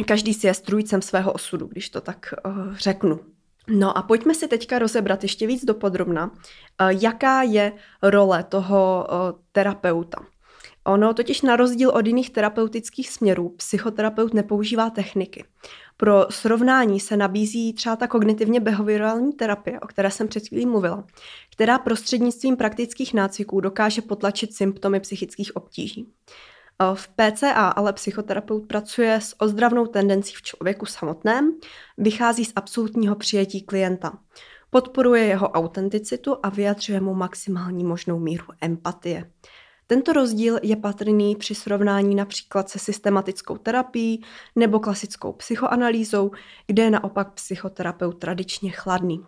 každý 0.04 0.34
si 0.34 0.48
je 0.48 0.54
strůjcem 0.54 1.02
svého 1.02 1.32
osudu, 1.32 1.68
když 1.68 1.90
to 1.90 2.02
tak 2.02 2.34
uh, 2.46 2.76
řeknu. 2.76 3.20
No 3.68 3.98
a 3.98 4.02
pojďme 4.02 4.36
si 4.36 4.48
teďka 4.48 4.80
rozebrat 4.80 5.24
ještě 5.24 5.48
víc 5.48 5.66
dopodrobna, 5.66 6.26
uh, 6.26 6.32
jaká 6.88 7.42
je 7.42 7.72
role 8.02 8.44
toho 8.44 9.08
terapeuta. 9.52 10.18
Ono 10.88 11.14
totiž 11.14 11.42
na 11.42 11.56
rozdíl 11.56 11.90
od 11.90 12.08
jiných 12.08 12.30
terapeutických 12.30 13.10
směrů 13.10 13.50
psychoterapeut 13.50 14.34
nepoužívá 14.34 14.90
techniky. 14.90 15.46
Pro 15.98 16.26
srovnání 16.30 17.00
se 17.00 17.18
nabízí 17.18 17.74
třeba 17.74 17.96
ta 17.96 18.08
kognitivně 18.08 18.60
behaviorální 18.60 19.34
terapie, 19.34 19.80
o 19.80 19.88
které 19.88 20.12
jsem 20.12 20.28
před 20.28 20.48
chvílí 20.48 20.66
mluvila, 20.66 21.04
která 21.52 21.80
prostřednictvím 21.80 22.58
praktických 22.58 23.14
nácviků 23.14 23.62
dokáže 23.62 24.02
potlačit 24.02 24.54
symptomy 24.54 25.00
psychických 25.00 25.56
obtíží. 25.56 26.14
V 26.94 27.08
PCA 27.08 27.68
ale 27.68 27.94
psychoterapeut 27.94 28.68
pracuje 28.68 29.16
s 29.22 29.42
ozdravnou 29.42 29.86
tendencí 29.86 30.34
v 30.36 30.42
člověku 30.42 30.86
samotném, 30.86 31.52
vychází 31.98 32.46
z 32.46 32.54
absolutního 32.56 33.16
přijetí 33.16 33.62
klienta. 33.62 34.18
Podporuje 34.70 35.26
jeho 35.26 35.50
autenticitu 35.50 36.38
a 36.44 36.50
vyjadřuje 36.50 37.02
mu 37.02 37.14
maximální 37.14 37.84
možnou 37.84 38.20
míru 38.20 38.46
empatie. 38.62 39.32
Tento 39.88 40.14
rozdíl 40.14 40.60
je 40.64 40.76
patrný 40.76 41.36
při 41.36 41.56
srovnání 41.56 42.16
například 42.16 42.70
se 42.70 42.80
systematickou 42.80 43.58
terapií 43.58 44.24
nebo 44.56 44.80
klasickou 44.80 45.34
psychoanalýzou, 45.34 46.32
kde 46.68 46.84
je 46.84 46.92
naopak 46.92 47.34
psychoterapeut 47.34 48.20
tradičně 48.20 48.72
chladný. 48.72 49.26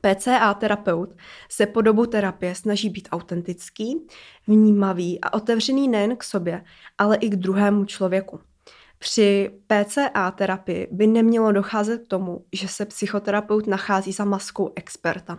PCA 0.00 0.54
terapeut 0.54 1.14
se 1.50 1.66
po 1.66 1.82
dobu 1.82 2.06
terapie 2.06 2.54
snaží 2.54 2.90
být 2.90 3.08
autentický, 3.12 4.06
vnímavý 4.46 5.20
a 5.20 5.32
otevřený 5.32 5.88
nejen 5.88 6.16
k 6.16 6.24
sobě, 6.24 6.64
ale 6.98 7.16
i 7.16 7.28
k 7.28 7.36
druhému 7.36 7.84
člověku. 7.84 8.40
Při 8.98 9.50
PCA 9.66 10.30
terapii 10.30 10.88
by 10.90 11.06
nemělo 11.06 11.52
docházet 11.52 11.98
k 12.04 12.08
tomu, 12.08 12.44
že 12.52 12.68
se 12.68 12.86
psychoterapeut 12.86 13.66
nachází 13.66 14.12
za 14.12 14.24
maskou 14.24 14.72
experta. 14.76 15.38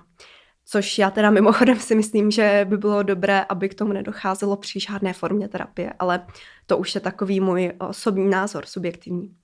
Což 0.67 0.97
já 0.97 1.11
teda 1.11 1.31
mimochodem 1.31 1.79
si 1.79 1.95
myslím, 1.95 2.31
že 2.31 2.65
by 2.69 2.77
bylo 2.77 3.03
dobré, 3.03 3.45
aby 3.49 3.69
k 3.69 3.73
tomu 3.73 3.93
nedocházelo 3.93 4.57
při 4.57 4.79
žádné 4.79 5.13
formě 5.13 5.47
terapie, 5.47 5.93
ale 5.99 6.27
to 6.65 6.77
už 6.77 6.95
je 6.95 7.01
takový 7.01 7.39
můj 7.39 7.71
osobní 7.79 8.29
názor, 8.29 8.65
subjektivní. 8.65 9.35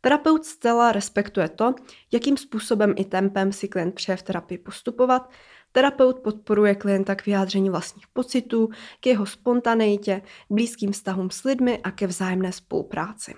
Terapeut 0.00 0.44
zcela 0.44 0.92
respektuje 0.92 1.48
to, 1.48 1.74
jakým 2.12 2.36
způsobem 2.36 2.94
i 2.96 3.04
tempem 3.04 3.52
si 3.52 3.68
klient 3.68 3.94
přeje 3.94 4.16
v 4.16 4.22
terapii 4.22 4.58
postupovat. 4.58 5.30
Terapeut 5.72 6.18
podporuje 6.18 6.74
klienta 6.74 7.14
k 7.14 7.26
vyjádření 7.26 7.70
vlastních 7.70 8.06
pocitů, 8.06 8.68
k 9.00 9.06
jeho 9.06 9.26
spontaneitě, 9.26 10.22
blízkým 10.50 10.92
vztahům 10.92 11.30
s 11.30 11.44
lidmi 11.44 11.78
a 11.78 11.90
ke 11.90 12.06
vzájemné 12.06 12.52
spolupráci 12.52 13.34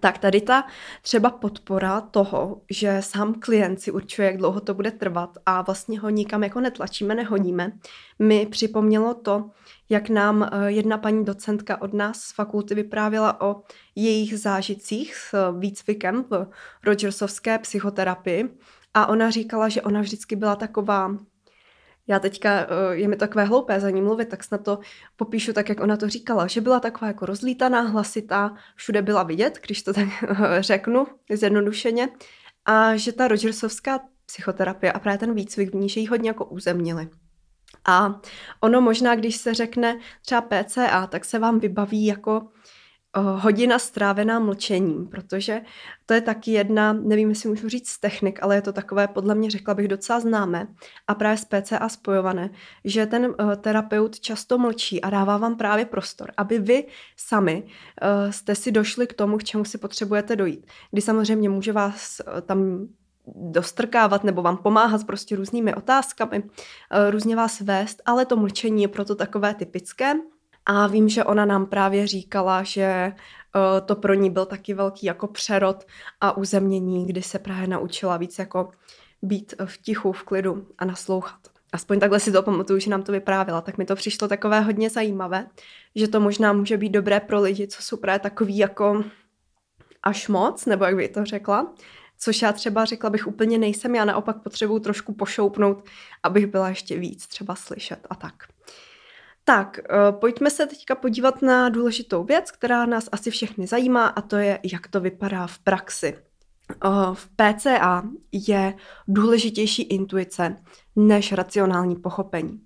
tak 0.00 0.18
tady 0.18 0.40
ta 0.40 0.64
třeba 1.02 1.30
podpora 1.30 2.00
toho, 2.00 2.60
že 2.70 2.96
sám 3.00 3.34
klient 3.34 3.80
si 3.80 3.90
určuje, 3.90 4.26
jak 4.26 4.36
dlouho 4.36 4.60
to 4.60 4.74
bude 4.74 4.90
trvat 4.90 5.38
a 5.46 5.62
vlastně 5.62 6.00
ho 6.00 6.10
nikam 6.10 6.42
jako 6.42 6.60
netlačíme, 6.60 7.14
nehodíme, 7.14 7.72
mi 8.18 8.46
připomnělo 8.46 9.14
to, 9.14 9.50
jak 9.88 10.08
nám 10.08 10.42
eh, 10.42 10.70
jedna 10.70 10.98
paní 10.98 11.24
docentka 11.24 11.82
od 11.82 11.94
nás 11.94 12.20
z 12.20 12.34
fakulty 12.34 12.74
vyprávěla 12.74 13.40
o 13.40 13.62
jejich 13.94 14.38
zážitcích 14.38 15.14
s 15.14 15.58
výcvikem 15.58 16.24
v 16.30 16.46
Rogersovské 16.84 17.58
psychoterapii 17.58 18.58
a 18.94 19.06
ona 19.06 19.30
říkala, 19.30 19.68
že 19.68 19.82
ona 19.82 20.00
vždycky 20.00 20.36
byla 20.36 20.56
taková 20.56 21.16
já 22.10 22.18
teďka, 22.18 22.50
eh, 22.60 22.66
je 22.92 23.08
mi 23.08 23.16
takové 23.16 23.44
hloupé 23.44 23.80
za 23.80 23.90
ní 23.90 24.02
mluvit, 24.02 24.28
tak 24.28 24.44
snad 24.44 24.64
to 24.64 24.78
popíšu 25.16 25.52
tak, 25.52 25.68
jak 25.68 25.80
ona 25.80 25.96
to 25.96 26.08
říkala, 26.08 26.46
že 26.46 26.60
byla 26.60 26.80
taková 26.80 27.06
jako 27.06 27.26
rozlítaná, 27.26 27.80
hlasitá, 27.80 28.54
všude 28.76 29.02
byla 29.02 29.22
vidět, 29.22 29.58
když 29.62 29.82
to 29.82 29.92
tak 29.92 30.08
řeknu 30.60 31.06
zjednodušeně, 31.32 32.08
a 32.64 32.96
že 32.96 33.12
ta 33.12 33.28
Rogersovská 33.28 34.00
psychoterapie 34.26 34.92
a 34.92 34.98
právě 34.98 35.18
ten 35.18 35.34
výcvik 35.34 35.70
v 35.70 35.74
ní, 35.74 35.88
že 35.88 36.00
ji 36.00 36.06
hodně 36.06 36.30
jako 36.30 36.44
uzemnili. 36.44 37.08
A 37.84 38.20
ono 38.60 38.80
možná, 38.80 39.14
když 39.14 39.36
se 39.36 39.54
řekne 39.54 39.98
třeba 40.24 40.40
PCA, 40.40 41.06
tak 41.06 41.24
se 41.24 41.38
vám 41.38 41.60
vybaví 41.60 42.06
jako 42.06 42.48
hodina 43.16 43.78
strávená 43.78 44.38
mlčením, 44.38 45.08
protože 45.08 45.60
to 46.06 46.14
je 46.14 46.20
taky 46.20 46.50
jedna, 46.50 46.92
nevím, 46.92 47.28
jestli 47.28 47.48
můžu 47.48 47.68
říct 47.68 47.98
technik, 47.98 48.38
ale 48.42 48.54
je 48.54 48.62
to 48.62 48.72
takové, 48.72 49.08
podle 49.08 49.34
mě 49.34 49.50
řekla 49.50 49.74
bych, 49.74 49.88
docela 49.88 50.20
známé 50.20 50.66
a 51.06 51.14
právě 51.14 51.36
s 51.36 51.44
PCA 51.44 51.88
spojované, 51.88 52.50
že 52.84 53.06
ten 53.06 53.24
uh, 53.24 53.54
terapeut 53.54 54.20
často 54.20 54.58
mlčí 54.58 55.00
a 55.00 55.10
dává 55.10 55.36
vám 55.36 55.56
právě 55.56 55.84
prostor, 55.84 56.32
aby 56.36 56.58
vy 56.58 56.86
sami 57.16 57.62
uh, 57.62 58.30
jste 58.30 58.54
si 58.54 58.72
došli 58.72 59.06
k 59.06 59.12
tomu, 59.12 59.38
k 59.38 59.44
čemu 59.44 59.64
si 59.64 59.78
potřebujete 59.78 60.36
dojít. 60.36 60.66
Kdy 60.90 61.02
samozřejmě 61.02 61.48
může 61.48 61.72
vás 61.72 62.20
uh, 62.26 62.40
tam 62.40 62.88
dostrkávat 63.34 64.24
nebo 64.24 64.42
vám 64.42 64.56
pomáhat 64.56 65.06
prostě 65.06 65.36
různými 65.36 65.74
otázkami, 65.74 66.42
různě 67.10 67.36
vás 67.36 67.60
vést, 67.60 68.02
ale 68.06 68.26
to 68.26 68.36
mlčení 68.36 68.82
je 68.82 68.88
proto 68.88 69.14
takové 69.14 69.54
typické 69.54 70.14
a 70.70 70.86
vím, 70.86 71.08
že 71.08 71.24
ona 71.24 71.44
nám 71.44 71.66
právě 71.66 72.06
říkala, 72.06 72.62
že 72.62 72.82
eh, 72.82 73.80
to 73.86 73.96
pro 73.96 74.14
ní 74.14 74.30
byl 74.30 74.46
taky 74.46 74.74
velký 74.74 75.06
jako 75.06 75.26
přerod 75.26 75.86
a 76.20 76.36
uzemnění, 76.36 77.06
kdy 77.06 77.22
se 77.22 77.38
právě 77.38 77.66
naučila 77.66 78.16
víc 78.16 78.38
jako 78.38 78.70
být 79.22 79.54
v 79.64 79.78
tichu, 79.78 80.12
v 80.12 80.22
klidu 80.22 80.66
a 80.78 80.84
naslouchat. 80.84 81.40
Aspoň 81.72 82.00
takhle 82.00 82.20
si 82.20 82.32
to 82.32 82.42
pamatuju, 82.42 82.78
že 82.78 82.90
nám 82.90 83.02
to 83.02 83.12
vyprávila, 83.12 83.60
tak 83.60 83.78
mi 83.78 83.84
to 83.84 83.96
přišlo 83.96 84.28
takové 84.28 84.60
hodně 84.60 84.90
zajímavé, 84.90 85.46
že 85.94 86.08
to 86.08 86.20
možná 86.20 86.52
může 86.52 86.76
být 86.76 86.90
dobré 86.90 87.20
pro 87.20 87.40
lidi, 87.40 87.66
co 87.66 87.82
jsou 87.82 87.96
právě 87.96 88.18
takový 88.18 88.58
jako 88.58 89.04
až 90.02 90.28
moc, 90.28 90.66
nebo 90.66 90.84
jak 90.84 90.96
by 90.96 91.08
to 91.08 91.24
řekla, 91.24 91.74
což 92.18 92.42
já 92.42 92.52
třeba 92.52 92.84
řekla 92.84 93.10
bych 93.10 93.26
úplně 93.26 93.58
nejsem, 93.58 93.94
já 93.94 94.04
naopak 94.04 94.42
potřebuju 94.42 94.78
trošku 94.78 95.14
pošoupnout, 95.14 95.84
abych 96.22 96.46
byla 96.46 96.68
ještě 96.68 96.98
víc 96.98 97.26
třeba 97.26 97.54
slyšet 97.54 98.06
a 98.10 98.14
tak. 98.14 98.34
Tak, 99.50 99.78
eh, 99.78 100.12
pojďme 100.12 100.50
se 100.50 100.66
teďka 100.66 100.94
podívat 100.94 101.42
na 101.42 101.68
důležitou 101.68 102.24
věc, 102.24 102.50
která 102.50 102.86
nás 102.86 103.08
asi 103.12 103.30
všechny 103.30 103.66
zajímá 103.66 104.06
a 104.06 104.20
to 104.20 104.36
je, 104.36 104.58
jak 104.72 104.88
to 104.88 105.00
vypadá 105.00 105.46
v 105.46 105.58
praxi. 105.58 106.14
Eh, 106.16 106.88
v 107.14 107.28
PCA 107.36 108.02
je 108.32 108.74
důležitější 109.08 109.82
intuice 109.82 110.56
než 110.96 111.32
racionální 111.32 111.96
pochopení. 111.96 112.60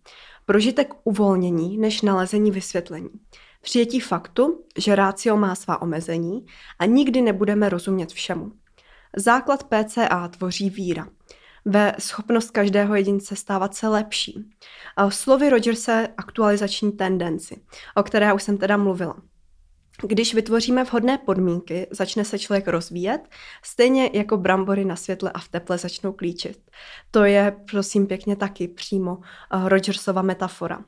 Prožitek 0.46 0.94
uvolnění 1.04 1.78
než 1.78 2.02
nalezení 2.02 2.50
vysvětlení. 2.50 3.10
Přijetí 3.62 4.00
faktu, 4.00 4.64
že 4.78 4.94
rácio 4.94 5.36
má 5.36 5.54
svá 5.54 5.82
omezení 5.82 6.46
a 6.78 6.84
nikdy 6.84 7.22
nebudeme 7.22 7.68
rozumět 7.68 8.12
všemu. 8.12 8.52
Základ 9.16 9.64
PCA 9.64 10.28
tvoří 10.28 10.70
víra 10.70 11.08
ve 11.64 11.94
schopnost 11.98 12.50
každého 12.50 12.94
jedince 12.94 13.37
stávat 13.37 13.74
se 13.74 13.88
lepší. 13.88 14.50
Slovy 15.09 15.50
Rogerse 15.50 16.09
aktualizační 16.16 16.92
tendenci, 16.92 17.61
o 17.96 18.03
které 18.03 18.33
už 18.33 18.42
jsem 18.42 18.59
teda 18.59 18.77
mluvila. 18.77 19.16
Když 20.03 20.35
vytvoříme 20.35 20.85
vhodné 20.85 21.18
podmínky, 21.18 21.87
začne 21.90 22.24
se 22.24 22.38
člověk 22.38 22.68
rozvíjet, 22.68 23.20
stejně 23.62 24.11
jako 24.12 24.37
brambory 24.37 24.85
na 24.85 24.96
světle 24.96 25.31
a 25.35 25.38
v 25.38 25.48
teple 25.48 25.79
začnou 25.79 26.12
klíčit. 26.12 26.61
To 27.11 27.24
je, 27.24 27.57
prosím 27.70 28.07
pěkně, 28.07 28.37
taky 28.37 28.68
přímo 28.68 29.18
eh, 29.20 29.68
Rogersova 29.68 30.22
metafora. 30.22 30.85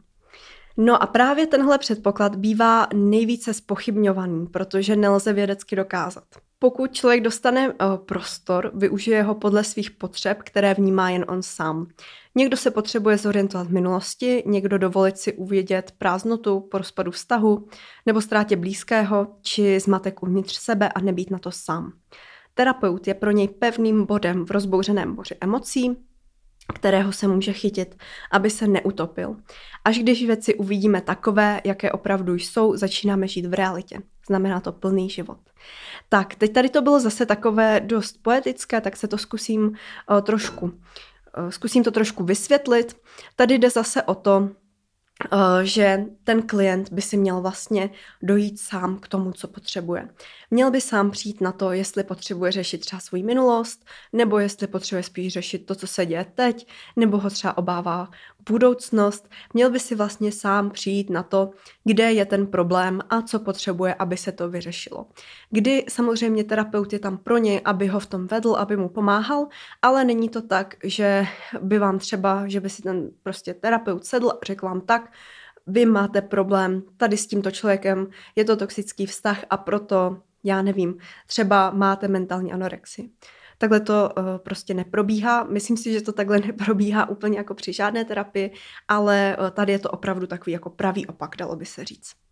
No 0.77 1.03
a 1.03 1.07
právě 1.07 1.47
tenhle 1.47 1.79
předpoklad 1.79 2.37
bývá 2.37 2.87
nejvíce 2.95 3.55
spochybňovaný, 3.55 4.47
protože 4.47 4.97
nelze 4.97 5.33
vědecky 5.33 5.77
dokázat. 5.77 6.25
Pokud 6.59 6.93
člověk 6.93 7.23
dostane 7.23 7.69
uh, 7.69 7.75
prostor, 7.97 8.71
využije 8.75 9.23
ho 9.23 9.35
podle 9.35 9.65
svých 9.65 9.91
potřeb, 9.91 10.39
které 10.45 10.75
vnímá 10.75 11.11
jen 11.11 11.25
on 11.29 11.43
sám. 11.43 11.87
Někdo 12.35 12.57
se 12.57 12.71
potřebuje 12.71 13.19
zorientovat 13.19 13.67
v 13.67 13.73
minulosti, 13.73 14.43
někdo 14.47 14.79
dovolit 14.79 15.19
si 15.19 15.33
uvědět 15.33 15.93
prázdnotu 15.99 16.61
po 16.61 16.79
rozpadu 16.79 17.11
vztahu, 17.11 17.69
nebo 18.07 18.21
ztrátě 18.21 18.57
blízkého, 18.57 19.27
či 19.43 19.81
zmatek 19.81 20.23
uvnitř 20.23 20.57
sebe 20.57 20.89
a 20.89 21.01
nebýt 21.01 21.31
na 21.31 21.39
to 21.39 21.51
sám. 21.51 21.93
Terapeut 22.55 23.07
je 23.07 23.15
pro 23.15 23.31
něj 23.31 23.49
pevným 23.49 24.07
bodem 24.07 24.47
v 24.47 24.51
rozbouřeném 24.51 25.15
moři 25.15 25.35
emocí, 25.41 25.97
kterého 26.75 27.13
se 27.13 27.29
může 27.29 27.53
chytit, 27.53 27.97
aby 28.33 28.51
se 28.51 28.67
neutopil. 28.67 29.37
Až 29.85 29.99
když 29.99 30.27
věci 30.27 30.55
uvidíme 30.55 31.01
takové, 31.01 31.61
jaké 31.65 31.93
opravdu 31.93 32.35
jsou, 32.35 32.77
začínáme 32.77 33.29
žít 33.29 33.47
v 33.47 33.55
realitě. 33.55 34.03
Znamená 34.29 34.61
to 34.61 34.73
plný 34.73 35.11
život. 35.11 35.39
Tak, 36.09 36.35
teď 36.35 36.53
tady 36.53 36.69
to 36.69 36.83
bylo 36.83 37.01
zase 37.01 37.27
takové 37.27 37.81
dost 37.81 38.23
poetické, 38.23 38.81
tak 38.81 38.97
se 38.97 39.09
to 39.09 39.19
zkusím 39.19 39.63
uh, 39.63 40.21
trošku, 40.21 40.67
uh, 40.67 41.49
zkusím 41.49 41.85
to 41.85 41.91
trošku 41.91 42.25
vysvětlit. 42.25 42.97
Tady 43.37 43.59
jde 43.59 43.71
zase 43.71 44.03
o 44.03 44.15
to, 44.15 44.51
Eh, 45.25 45.67
že 45.67 46.05
ten 46.25 46.43
klient 46.43 46.93
by 46.93 47.03
si 47.03 47.17
měl 47.17 47.41
vlastně 47.41 47.91
dojít 48.23 48.61
sám 48.61 48.99
k 48.99 49.09
tomu, 49.09 49.33
co 49.33 49.49
potřebuje. 49.49 50.09
Měl 50.51 50.71
by 50.71 50.81
sám 50.81 51.11
přijít 51.11 51.41
na 51.41 51.53
to, 51.53 51.73
jestli 51.73 52.05
potřebuje 52.05 52.53
řešit 52.53 52.79
třeba 52.79 53.01
svou 53.01 53.23
minulost, 53.23 53.85
nebo 54.13 54.39
jestli 54.39 54.67
potřebuje 54.67 55.03
spíš 55.03 55.33
řešit 55.33 55.67
to, 55.67 55.75
co 55.75 55.87
se 55.87 56.07
děje 56.07 56.27
teď, 56.35 56.69
nebo 56.97 57.19
ho 57.19 57.31
třeba 57.31 57.59
obává 57.59 58.09
budoucnost. 58.51 59.29
Měl 59.55 59.71
by 59.71 59.81
si 59.81 59.95
vlastně 59.95 60.33
sám 60.33 60.71
přijít 60.71 61.11
na 61.11 61.23
to, 61.23 61.51
kde 61.85 62.13
je 62.13 62.27
ten 62.27 62.47
problém 62.47 63.01
a 63.11 63.23
co 63.23 63.39
potřebuje, 63.39 63.95
aby 63.95 64.17
se 64.17 64.33
to 64.33 64.49
vyřešilo. 64.49 65.07
Kdy 65.51 65.85
samozřejmě 65.89 66.45
terapeut 66.45 66.93
je 66.93 66.99
tam 66.99 67.19
pro 67.19 67.39
něj, 67.39 67.61
aby 67.65 67.87
ho 67.87 68.01
v 68.01 68.07
tom 68.07 68.27
vedl, 68.27 68.55
aby 68.55 68.77
mu 68.77 68.89
pomáhal, 68.89 69.47
ale 69.83 70.05
není 70.05 70.29
to 70.29 70.43
tak, 70.43 70.75
že 70.85 71.27
by 71.61 71.79
vám 71.79 71.99
třeba, 71.99 72.49
že 72.49 72.61
by 72.61 72.71
si 72.71 72.83
ten 72.83 73.11
prostě 73.23 73.55
terapeut 73.55 74.05
sedl 74.05 74.31
a 74.31 74.39
řekl 74.47 74.67
vám 74.67 74.81
tak, 74.81 75.13
vy 75.67 75.87
máte 75.87 76.23
problém 76.23 76.83
tady 76.97 77.17
s 77.17 77.27
tímto 77.27 77.51
člověkem, 77.51 78.07
je 78.37 78.45
to 78.45 78.57
toxický 78.57 79.07
vztah 79.07 79.45
a 79.51 79.57
proto, 79.57 80.19
já 80.45 80.63
nevím, 80.63 80.99
třeba 81.27 81.71
máte 81.71 82.09
mentální 82.09 82.53
anorexii. 82.53 83.11
Takhle 83.59 83.81
to 83.81 84.11
uh, 84.19 84.25
prostě 84.39 84.75
neprobíhá. 84.75 85.45
Myslím 85.45 85.77
si, 85.77 85.93
že 85.93 86.01
to 86.01 86.13
takhle 86.13 86.39
neprobíhá 86.47 87.09
úplně 87.09 87.39
jako 87.39 87.55
při 87.55 87.73
žádné 87.73 88.05
terapii, 88.05 88.51
ale 88.89 89.37
uh, 89.41 89.51
tady 89.51 89.73
je 89.73 89.79
to 89.79 89.91
opravdu 89.91 90.27
takový 90.27 90.53
jako 90.53 90.71
pravý 90.71 91.07
opak, 91.07 91.37
dalo 91.37 91.57
by 91.57 91.67
se 91.67 91.85
říct. 91.85 92.26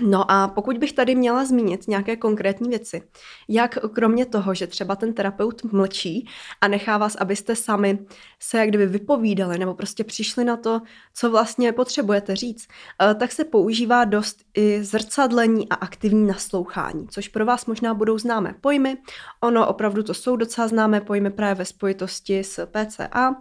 No 0.00 0.30
a 0.30 0.48
pokud 0.48 0.78
bych 0.78 0.92
tady 0.92 1.14
měla 1.14 1.44
zmínit 1.44 1.88
nějaké 1.88 2.16
konkrétní 2.16 2.68
věci, 2.68 3.02
jak 3.48 3.78
kromě 3.92 4.26
toho, 4.26 4.54
že 4.54 4.66
třeba 4.66 4.96
ten 4.96 5.12
terapeut 5.12 5.64
mlčí 5.64 6.28
a 6.60 6.68
nechá 6.68 6.98
vás, 6.98 7.16
abyste 7.16 7.56
sami 7.56 7.98
se 8.40 8.58
jak 8.58 8.68
kdyby 8.68 8.86
vypovídali 8.86 9.58
nebo 9.58 9.74
prostě 9.74 10.04
přišli 10.04 10.44
na 10.44 10.56
to, 10.56 10.80
co 11.14 11.30
vlastně 11.30 11.72
potřebujete 11.72 12.36
říct, 12.36 12.68
eh, 13.02 13.14
tak 13.14 13.32
se 13.32 13.44
používá 13.44 14.04
dost 14.04 14.38
i 14.54 14.84
zrcadlení 14.84 15.68
a 15.68 15.74
aktivní 15.74 16.26
naslouchání, 16.26 17.08
což 17.08 17.28
pro 17.28 17.46
vás 17.46 17.66
možná 17.66 17.94
budou 17.94 18.18
známé 18.18 18.54
pojmy. 18.60 18.96
Ono 19.40 19.68
opravdu 19.68 20.02
to 20.02 20.14
jsou 20.14 20.36
docela 20.36 20.68
známé 20.68 21.00
pojmy 21.00 21.30
právě 21.30 21.54
ve 21.54 21.64
spojitosti 21.64 22.44
s 22.44 22.66
PCA 22.66 23.36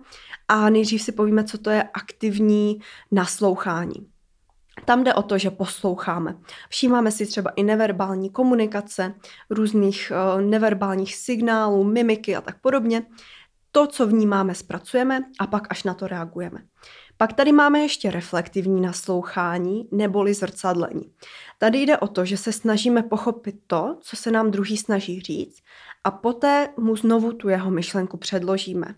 a 0.47 0.69
nejdřív 0.69 1.01
si 1.01 1.11
povíme, 1.11 1.43
co 1.43 1.57
to 1.57 1.69
je 1.69 1.83
aktivní 1.83 2.79
naslouchání. 3.11 4.14
Tam 4.85 5.03
jde 5.03 5.13
o 5.13 5.21
to, 5.21 5.37
že 5.37 5.51
posloucháme. 5.51 6.37
Všímáme 6.69 7.11
si 7.11 7.25
třeba 7.25 7.49
i 7.49 7.63
neverbální 7.63 8.29
komunikace, 8.29 9.13
různých 9.49 10.11
uh, 10.35 10.41
neverbálních 10.41 11.15
signálů, 11.15 11.83
mimiky 11.83 12.35
a 12.35 12.41
tak 12.41 12.61
podobně. 12.61 13.05
To, 13.71 13.87
co 13.87 14.07
vnímáme, 14.07 14.55
zpracujeme 14.55 15.19
a 15.39 15.47
pak 15.47 15.67
až 15.69 15.83
na 15.83 15.93
to 15.93 16.07
reagujeme. 16.07 16.59
Pak 17.17 17.33
tady 17.33 17.51
máme 17.51 17.79
ještě 17.79 18.11
reflektivní 18.11 18.81
naslouchání 18.81 19.87
neboli 19.91 20.33
zrcadlení. 20.33 21.11
Tady 21.57 21.81
jde 21.81 21.97
o 21.97 22.07
to, 22.07 22.25
že 22.25 22.37
se 22.37 22.51
snažíme 22.51 23.03
pochopit 23.03 23.55
to, 23.67 23.97
co 24.01 24.15
se 24.15 24.31
nám 24.31 24.51
druhý 24.51 24.77
snaží 24.77 25.21
říct 25.21 25.63
a 26.03 26.11
poté 26.11 26.69
mu 26.77 26.95
znovu 26.95 27.33
tu 27.33 27.49
jeho 27.49 27.71
myšlenku 27.71 28.17
předložíme 28.17 28.95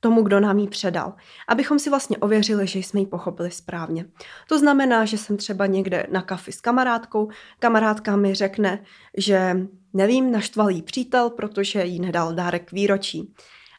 tomu, 0.00 0.22
kdo 0.22 0.40
nám 0.40 0.58
ji 0.58 0.68
předal, 0.68 1.14
abychom 1.48 1.78
si 1.78 1.90
vlastně 1.90 2.16
ověřili, 2.16 2.66
že 2.66 2.78
jsme 2.78 3.00
ji 3.00 3.06
pochopili 3.06 3.50
správně. 3.50 4.04
To 4.48 4.58
znamená, 4.58 5.04
že 5.04 5.18
jsem 5.18 5.36
třeba 5.36 5.66
někde 5.66 6.06
na 6.10 6.22
kafi 6.22 6.52
s 6.52 6.60
kamarádkou, 6.60 7.28
kamarádka 7.58 8.16
mi 8.16 8.34
řekne, 8.34 8.84
že 9.16 9.56
nevím, 9.92 10.32
naštval 10.32 10.70
jí 10.70 10.82
přítel, 10.82 11.30
protože 11.30 11.84
jí 11.84 12.00
nedal 12.00 12.34
dárek 12.34 12.72
výročí. 12.72 13.34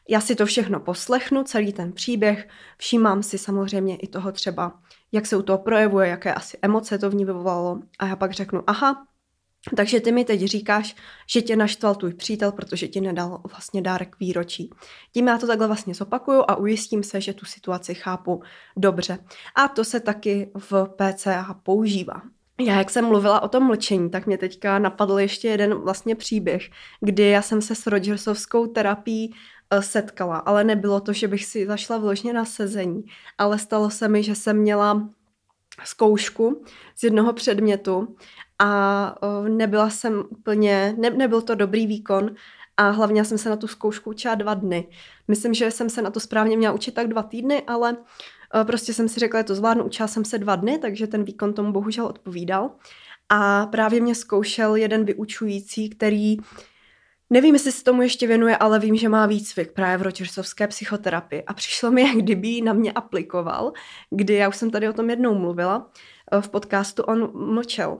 Já 0.08 0.20
si 0.20 0.34
to 0.34 0.46
všechno 0.46 0.80
poslechnu, 0.80 1.42
celý 1.42 1.72
ten 1.72 1.92
příběh, 1.92 2.48
všímám 2.76 3.22
si 3.22 3.38
samozřejmě 3.38 3.96
i 3.96 4.06
toho 4.06 4.32
třeba, 4.32 4.80
jak 5.12 5.26
se 5.26 5.36
u 5.36 5.42
toho 5.42 5.58
projevuje, 5.58 6.08
jaké 6.08 6.34
asi 6.34 6.58
emoce 6.62 6.98
to 6.98 7.10
v 7.10 7.14
ní 7.14 7.24
vyvolalo 7.24 7.80
a 7.98 8.06
já 8.06 8.16
pak 8.16 8.32
řeknu, 8.32 8.62
aha, 8.66 9.06
takže 9.76 10.00
ty 10.00 10.12
mi 10.12 10.24
teď 10.24 10.40
říkáš, 10.40 10.96
že 11.26 11.42
tě 11.42 11.56
naštval 11.56 11.94
tvůj 11.94 12.14
přítel, 12.14 12.52
protože 12.52 12.88
ti 12.88 13.00
nedal 13.00 13.40
vlastně 13.44 13.82
dárek 13.82 14.16
výročí. 14.20 14.70
Tím 15.12 15.28
já 15.28 15.38
to 15.38 15.46
takhle 15.46 15.66
vlastně 15.66 15.94
zopakuju 15.94 16.44
a 16.48 16.56
ujistím 16.56 17.02
se, 17.02 17.20
že 17.20 17.32
tu 17.32 17.46
situaci 17.46 17.94
chápu 17.94 18.42
dobře. 18.76 19.18
A 19.54 19.68
to 19.68 19.84
se 19.84 20.00
taky 20.00 20.50
v 20.54 20.86
PCA 20.96 21.54
používá. 21.62 22.22
Já, 22.60 22.78
jak 22.78 22.90
jsem 22.90 23.04
mluvila 23.04 23.42
o 23.42 23.48
tom 23.48 23.66
mlčení, 23.66 24.10
tak 24.10 24.26
mě 24.26 24.38
teďka 24.38 24.78
napadl 24.78 25.18
ještě 25.18 25.48
jeden 25.48 25.74
vlastně 25.74 26.16
příběh, 26.16 26.62
kdy 27.00 27.28
já 27.28 27.42
jsem 27.42 27.62
se 27.62 27.74
s 27.74 27.86
Rogersovskou 27.86 28.66
terapií 28.66 29.34
eh, 29.70 29.82
setkala, 29.82 30.36
ale 30.36 30.64
nebylo 30.64 31.00
to, 31.00 31.12
že 31.12 31.28
bych 31.28 31.44
si 31.44 31.66
zašla 31.66 31.98
vložně 31.98 32.32
na 32.32 32.44
sezení, 32.44 33.04
ale 33.38 33.58
stalo 33.58 33.90
se 33.90 34.08
mi, 34.08 34.22
že 34.22 34.34
jsem 34.34 34.56
měla 34.58 35.08
zkoušku 35.84 36.64
z 36.96 37.04
jednoho 37.04 37.32
předmětu 37.32 38.16
a 38.60 39.14
nebyla 39.48 39.90
jsem 39.90 40.24
úplně, 40.28 40.94
ne, 40.98 41.10
nebyl 41.10 41.42
to 41.42 41.54
dobrý 41.54 41.86
výkon 41.86 42.30
a 42.76 42.90
hlavně 42.90 43.24
jsem 43.24 43.38
se 43.38 43.50
na 43.50 43.56
tu 43.56 43.66
zkoušku 43.66 44.10
učila 44.10 44.34
dva 44.34 44.54
dny. 44.54 44.88
Myslím, 45.28 45.54
že 45.54 45.70
jsem 45.70 45.90
se 45.90 46.02
na 46.02 46.10
to 46.10 46.20
správně 46.20 46.56
měla 46.56 46.74
učit 46.74 46.94
tak 46.94 47.08
dva 47.08 47.22
týdny, 47.22 47.62
ale 47.66 47.96
prostě 48.64 48.94
jsem 48.94 49.08
si 49.08 49.20
řekla, 49.20 49.40
že 49.40 49.44
to 49.44 49.54
zvládnu, 49.54 49.84
učila 49.84 50.08
jsem 50.08 50.24
se 50.24 50.38
dva 50.38 50.56
dny, 50.56 50.78
takže 50.78 51.06
ten 51.06 51.24
výkon 51.24 51.52
tomu 51.52 51.72
bohužel 51.72 52.06
odpovídal. 52.06 52.70
A 53.28 53.66
právě 53.66 54.00
mě 54.00 54.14
zkoušel 54.14 54.76
jeden 54.76 55.04
vyučující, 55.04 55.90
který 55.90 56.36
Nevím, 57.32 57.54
jestli 57.54 57.72
se 57.72 57.84
tomu 57.84 58.02
ještě 58.02 58.26
věnuje, 58.26 58.56
ale 58.56 58.78
vím, 58.78 58.96
že 58.96 59.08
má 59.08 59.26
výcvik 59.26 59.72
právě 59.72 59.96
v 59.96 60.02
ročersovské 60.02 60.66
psychoterapii. 60.66 61.42
A 61.42 61.54
přišlo 61.54 61.90
mi, 61.90 62.02
jak 62.08 62.16
kdyby 62.16 62.60
na 62.60 62.72
mě 62.72 62.92
aplikoval, 62.92 63.72
kdy 64.10 64.34
já 64.34 64.48
už 64.48 64.56
jsem 64.56 64.70
tady 64.70 64.88
o 64.88 64.92
tom 64.92 65.10
jednou 65.10 65.34
mluvila, 65.34 65.90
v 66.40 66.48
podcastu 66.48 67.02
on 67.02 67.30
mlčel. 67.54 67.98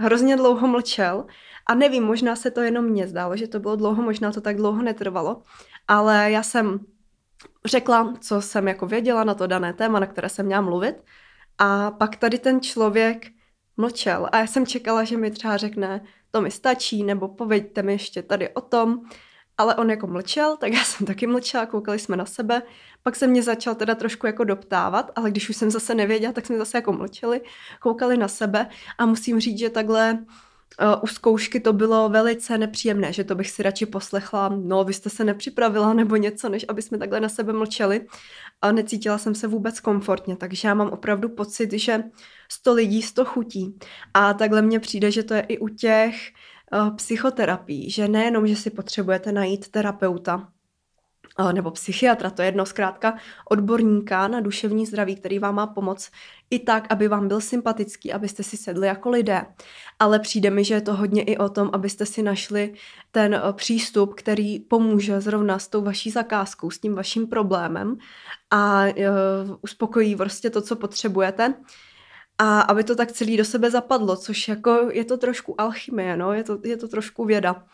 Hrozně 0.00 0.36
dlouho 0.36 0.68
mlčel 0.68 1.26
a 1.66 1.74
nevím, 1.74 2.04
možná 2.04 2.36
se 2.36 2.50
to 2.50 2.60
jenom 2.60 2.84
mně 2.84 3.08
zdálo, 3.08 3.36
že 3.36 3.48
to 3.48 3.60
bylo 3.60 3.76
dlouho, 3.76 4.02
možná 4.02 4.32
to 4.32 4.40
tak 4.40 4.56
dlouho 4.56 4.82
netrvalo, 4.82 5.42
ale 5.88 6.30
já 6.30 6.42
jsem 6.42 6.80
řekla, 7.64 8.14
co 8.20 8.42
jsem 8.42 8.68
jako 8.68 8.86
věděla 8.86 9.24
na 9.24 9.34
to 9.34 9.46
dané 9.46 9.72
téma, 9.72 10.00
na 10.00 10.06
které 10.06 10.28
jsem 10.28 10.46
měla 10.46 10.60
mluvit 10.60 10.96
a 11.58 11.90
pak 11.90 12.16
tady 12.16 12.38
ten 12.38 12.60
člověk 12.60 13.26
mlčel 13.76 14.28
a 14.32 14.38
já 14.38 14.46
jsem 14.46 14.66
čekala, 14.66 15.04
že 15.04 15.16
mi 15.16 15.30
třeba 15.30 15.56
řekne, 15.56 16.04
to 16.30 16.40
mi 16.40 16.50
stačí, 16.50 17.04
nebo 17.04 17.28
povedte 17.28 17.82
mi 17.82 17.92
ještě 17.92 18.22
tady 18.22 18.48
o 18.48 18.60
tom. 18.60 19.00
Ale 19.58 19.74
on 19.74 19.90
jako 19.90 20.06
mlčel, 20.06 20.56
tak 20.56 20.72
já 20.72 20.84
jsem 20.84 21.06
taky 21.06 21.26
mlčela, 21.26 21.66
koukali 21.66 21.98
jsme 21.98 22.16
na 22.16 22.26
sebe. 22.26 22.62
Pak 23.02 23.16
se 23.16 23.26
mě 23.26 23.42
začal 23.42 23.74
teda 23.74 23.94
trošku 23.94 24.26
jako 24.26 24.44
doptávat, 24.44 25.10
ale 25.16 25.30
když 25.30 25.48
už 25.48 25.56
jsem 25.56 25.70
zase 25.70 25.94
nevěděla, 25.94 26.32
tak 26.32 26.46
jsme 26.46 26.58
zase 26.58 26.78
jako 26.78 26.92
mlčeli, 26.92 27.40
koukali 27.80 28.16
na 28.16 28.28
sebe. 28.28 28.68
A 28.98 29.06
musím 29.06 29.40
říct, 29.40 29.58
že 29.58 29.70
takhle 29.70 30.18
Uh, 30.80 31.02
u 31.02 31.06
zkoušky 31.06 31.60
to 31.60 31.72
bylo 31.72 32.08
velice 32.08 32.58
nepříjemné, 32.58 33.12
že 33.12 33.24
to 33.24 33.34
bych 33.34 33.50
si 33.50 33.62
radši 33.62 33.86
poslechla, 33.86 34.48
no 34.48 34.84
vy 34.84 34.92
jste 34.92 35.10
se 35.10 35.24
nepřipravila 35.24 35.94
nebo 35.94 36.16
něco, 36.16 36.48
než 36.48 36.64
aby 36.68 36.82
jsme 36.82 36.98
takhle 36.98 37.20
na 37.20 37.28
sebe 37.28 37.52
mlčeli. 37.52 38.06
A 38.62 38.72
necítila 38.72 39.18
jsem 39.18 39.34
se 39.34 39.46
vůbec 39.46 39.80
komfortně, 39.80 40.36
takže 40.36 40.68
já 40.68 40.74
mám 40.74 40.88
opravdu 40.88 41.28
pocit, 41.28 41.72
že 41.72 42.02
sto 42.48 42.74
lidí, 42.74 43.02
sto 43.02 43.24
chutí. 43.24 43.78
A 44.14 44.34
takhle 44.34 44.62
mně 44.62 44.80
přijde, 44.80 45.10
že 45.10 45.22
to 45.22 45.34
je 45.34 45.40
i 45.40 45.58
u 45.58 45.68
těch 45.68 46.16
uh, 46.74 46.96
psychoterapií, 46.96 47.90
že 47.90 48.08
nejenom, 48.08 48.46
že 48.46 48.56
si 48.56 48.70
potřebujete 48.70 49.32
najít 49.32 49.68
terapeuta, 49.68 50.48
nebo 51.52 51.70
psychiatra, 51.70 52.30
to 52.30 52.42
je 52.42 52.48
jedno 52.48 52.66
zkrátka 52.66 53.18
odborníka 53.50 54.28
na 54.28 54.40
duševní 54.40 54.86
zdraví, 54.86 55.16
který 55.16 55.38
vám 55.38 55.54
má 55.54 55.66
pomoct 55.66 56.10
i 56.50 56.58
tak, 56.58 56.86
aby 56.90 57.08
vám 57.08 57.28
byl 57.28 57.40
sympatický, 57.40 58.12
abyste 58.12 58.42
si 58.42 58.56
sedli 58.56 58.86
jako 58.86 59.10
lidé. 59.10 59.46
Ale 59.98 60.18
přijde 60.18 60.50
mi, 60.50 60.64
že 60.64 60.74
je 60.74 60.80
to 60.80 60.94
hodně 60.94 61.22
i 61.22 61.36
o 61.36 61.48
tom, 61.48 61.70
abyste 61.72 62.06
si 62.06 62.22
našli 62.22 62.74
ten 63.10 63.34
eh, 63.34 63.52
přístup, 63.52 64.14
který 64.14 64.60
pomůže 64.60 65.20
zrovna 65.20 65.58
s 65.58 65.68
tou 65.68 65.82
vaší 65.82 66.10
zakázkou, 66.10 66.70
s 66.70 66.78
tím 66.78 66.94
vaším 66.94 67.26
problémem 67.26 67.96
a 68.50 68.84
uspokojí 69.62 70.16
prostě 70.16 70.50
to, 70.50 70.62
co 70.62 70.76
potřebujete. 70.76 71.54
A 72.38 72.60
aby 72.60 72.84
to 72.84 72.96
tak 72.96 73.12
celý 73.12 73.36
do 73.36 73.44
sebe 73.44 73.70
zapadlo, 73.70 74.16
což 74.16 74.48
jako 74.48 74.88
je 74.92 75.04
to 75.04 75.16
trošku 75.16 75.60
alchymie, 75.60 76.16
no? 76.16 76.32
je, 76.32 76.44
to, 76.44 76.58
je 76.64 76.76
to 76.76 76.88
trošku 76.88 77.24
věda 77.24 77.64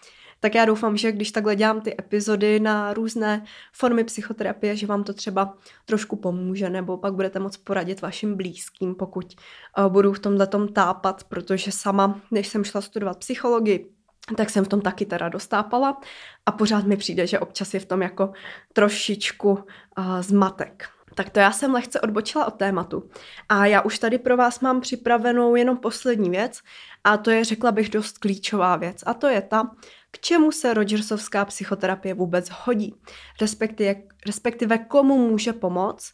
tak 0.41 0.55
já 0.55 0.65
doufám, 0.65 0.97
že 0.97 1.13
když 1.13 1.33
takhle 1.33 1.57
dělám 1.57 1.81
ty 1.81 1.95
epizody 1.99 2.61
na 2.61 2.95
různé 2.95 3.45
formy 3.73 4.05
psychoterapie, 4.05 4.77
že 4.77 4.87
vám 4.87 5.05
to 5.05 5.13
třeba 5.13 5.55
trošku 5.85 6.17
pomůže, 6.17 6.71
nebo 6.71 6.97
pak 6.97 7.15
budete 7.15 7.39
moct 7.39 7.57
poradit 7.57 8.01
vašim 8.01 8.37
blízkým, 8.37 8.95
pokud 8.95 9.35
uh, 9.79 9.93
budu 9.93 10.13
v 10.13 10.19
tomhle 10.19 10.47
tom 10.47 10.69
tápat, 10.69 11.25
protože 11.25 11.73
sama, 11.73 12.21
než 12.31 12.49
jsem 12.49 12.65
šla 12.65 12.81
studovat 12.81 13.19
psychologii, 13.19 13.91
tak 14.37 14.51
jsem 14.51 14.65
v 14.65 14.69
tom 14.69 14.81
taky 14.81 15.07
teda 15.07 15.29
dostápala 15.29 16.01
a 16.47 16.53
pořád 16.53 16.87
mi 16.87 16.97
přijde, 16.97 17.27
že 17.27 17.39
občas 17.39 17.75
je 17.75 17.81
v 17.81 17.87
tom 17.87 18.03
jako 18.03 18.33
trošičku 18.73 19.51
uh, 19.51 20.21
zmatek. 20.21 20.89
Tak 21.15 21.31
to 21.31 21.41
já 21.41 21.53
jsem 21.53 21.75
lehce 21.75 22.01
odbočila 22.01 22.47
od 22.47 22.55
tématu. 22.55 23.11
A 23.49 23.67
já 23.67 23.81
už 23.81 23.99
tady 23.99 24.19
pro 24.19 24.37
vás 24.37 24.61
mám 24.61 24.81
připravenou 24.81 25.55
jenom 25.55 25.77
poslední 25.77 26.31
věc 26.31 26.61
a 27.05 27.17
to 27.17 27.31
je, 27.31 27.45
řekla 27.45 27.73
bych, 27.73 27.89
dost 27.89 28.19
klíčová 28.19 28.77
věc. 28.77 29.03
A 29.07 29.15
to 29.15 29.27
je 29.27 29.43
ta, 29.43 29.71
k 30.11 30.19
čemu 30.19 30.53
se 30.53 30.75
Rogersovská 30.75 31.45
psychoterapie 31.45 32.15
vůbec 32.15 32.49
hodí, 32.65 32.95
respektive, 33.41 33.95
respektive 34.27 34.79
komu 34.79 35.29
může 35.29 35.53
pomoct, 35.53 36.13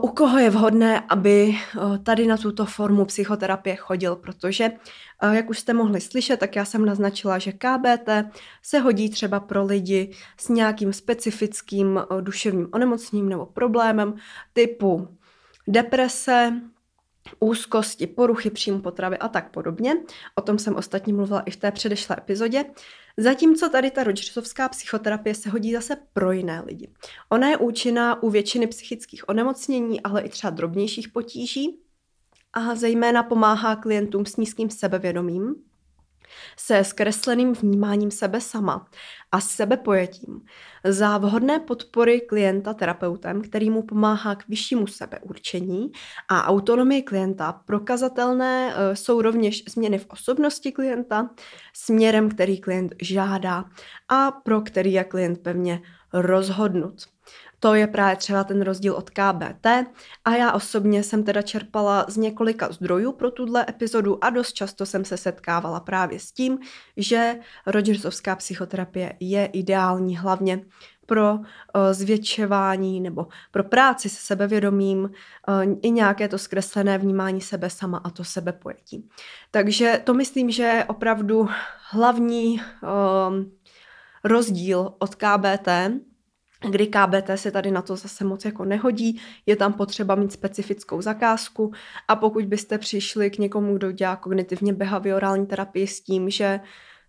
u 0.00 0.08
koho 0.08 0.38
je 0.38 0.50
vhodné, 0.50 1.00
aby 1.08 1.54
tady 2.02 2.26
na 2.26 2.36
tuto 2.36 2.66
formu 2.66 3.04
psychoterapie 3.04 3.76
chodil, 3.76 4.16
protože, 4.16 4.70
jak 5.32 5.50
už 5.50 5.58
jste 5.58 5.72
mohli 5.72 6.00
slyšet, 6.00 6.40
tak 6.40 6.56
já 6.56 6.64
jsem 6.64 6.84
naznačila, 6.84 7.38
že 7.38 7.52
KBT 7.52 8.08
se 8.62 8.78
hodí 8.78 9.10
třeba 9.10 9.40
pro 9.40 9.64
lidi 9.64 10.10
s 10.40 10.48
nějakým 10.48 10.92
specifickým 10.92 12.00
duševním 12.20 12.68
onemocněním 12.72 13.28
nebo 13.28 13.46
problémem 13.46 14.14
typu 14.52 15.08
deprese, 15.68 16.60
úzkosti, 17.40 18.06
poruchy 18.06 18.50
příjmu 18.50 18.80
potravy 18.80 19.18
a 19.18 19.28
tak 19.28 19.50
podobně. 19.50 19.94
O 20.34 20.42
tom 20.42 20.58
jsem 20.58 20.76
ostatně 20.76 21.12
mluvila 21.12 21.40
i 21.40 21.50
v 21.50 21.56
té 21.56 21.70
předešlé 21.70 22.16
epizodě. 22.18 22.64
Zatímco 23.16 23.68
tady 23.68 23.90
ta 23.90 24.04
Rogersovská 24.04 24.68
psychoterapie 24.68 25.34
se 25.34 25.50
hodí 25.50 25.72
zase 25.72 25.96
pro 26.12 26.32
jiné 26.32 26.62
lidi. 26.66 26.88
Ona 27.28 27.48
je 27.48 27.56
účinná 27.56 28.22
u 28.22 28.30
většiny 28.30 28.66
psychických 28.66 29.28
onemocnění, 29.28 30.00
ale 30.00 30.22
i 30.22 30.28
třeba 30.28 30.50
drobnějších 30.50 31.08
potíží 31.08 31.80
a 32.52 32.74
zejména 32.74 33.22
pomáhá 33.22 33.76
klientům 33.76 34.26
s 34.26 34.36
nízkým 34.36 34.70
sebevědomím, 34.70 35.54
se 36.56 36.84
zkresleným 36.84 37.52
vnímáním 37.52 38.10
sebe 38.10 38.40
sama 38.40 38.86
a 39.32 39.40
sebepojetím 39.40 40.40
za 40.84 41.18
vhodné 41.18 41.58
podpory 41.58 42.20
klienta 42.20 42.74
terapeutem, 42.74 43.42
který 43.42 43.70
mu 43.70 43.82
pomáhá 43.82 44.34
k 44.34 44.48
vyššímu 44.48 44.86
sebeurčení 44.86 45.92
a 46.28 46.46
autonomii 46.46 47.02
klienta. 47.02 47.52
Prokazatelné 47.52 48.74
e, 48.74 48.96
jsou 48.96 49.22
rovněž 49.22 49.64
změny 49.68 49.98
v 49.98 50.06
osobnosti 50.08 50.72
klienta 50.72 51.30
směrem, 51.72 52.30
který 52.30 52.60
klient 52.60 52.94
žádá 53.02 53.64
a 54.08 54.30
pro 54.30 54.60
který 54.60 54.92
je 54.92 55.04
klient 55.04 55.42
pevně 55.42 55.82
rozhodnut. 56.12 57.13
To 57.64 57.74
je 57.74 57.86
právě 57.86 58.16
třeba 58.16 58.44
ten 58.44 58.62
rozdíl 58.62 58.94
od 58.94 59.10
KBT 59.10 59.66
a 60.24 60.36
já 60.36 60.52
osobně 60.52 61.02
jsem 61.02 61.24
teda 61.24 61.42
čerpala 61.42 62.06
z 62.08 62.16
několika 62.16 62.72
zdrojů 62.72 63.12
pro 63.12 63.30
tuhle 63.30 63.66
epizodu 63.68 64.24
a 64.24 64.30
dost 64.30 64.52
často 64.52 64.86
jsem 64.86 65.04
se 65.04 65.16
setkávala 65.16 65.80
právě 65.80 66.20
s 66.20 66.32
tím, 66.32 66.58
že 66.96 67.36
Rogersovská 67.66 68.36
psychoterapie 68.36 69.16
je 69.20 69.46
ideální 69.46 70.16
hlavně 70.16 70.64
pro 71.06 71.34
uh, 71.34 71.42
zvětšování 71.90 73.00
nebo 73.00 73.26
pro 73.50 73.64
práci 73.64 74.08
se 74.08 74.26
sebevědomím 74.26 74.98
uh, 74.98 75.74
i 75.82 75.90
nějaké 75.90 76.28
to 76.28 76.38
zkreslené 76.38 76.98
vnímání 76.98 77.40
sebe 77.40 77.70
sama 77.70 77.98
a 78.04 78.10
to 78.10 78.24
sebepojetí. 78.24 79.08
Takže 79.50 80.00
to 80.04 80.14
myslím, 80.14 80.50
že 80.50 80.62
je 80.62 80.84
opravdu 80.84 81.48
hlavní 81.90 82.60
uh, 82.82 83.44
rozdíl 84.24 84.94
od 84.98 85.14
KBT, 85.14 85.68
kdy 86.70 86.86
KBT 86.86 87.30
se 87.34 87.50
tady 87.50 87.70
na 87.70 87.82
to 87.82 87.96
zase 87.96 88.24
moc 88.24 88.44
jako 88.44 88.64
nehodí, 88.64 89.20
je 89.46 89.56
tam 89.56 89.72
potřeba 89.72 90.14
mít 90.14 90.32
specifickou 90.32 91.02
zakázku. 91.02 91.72
A 92.08 92.16
pokud 92.16 92.44
byste 92.44 92.78
přišli 92.78 93.30
k 93.30 93.38
někomu, 93.38 93.74
kdo 93.76 93.92
dělá 93.92 94.16
kognitivně 94.16 94.72
behaviorální 94.72 95.46
terapii 95.46 95.86
s 95.86 96.00
tím, 96.00 96.30
že 96.30 96.60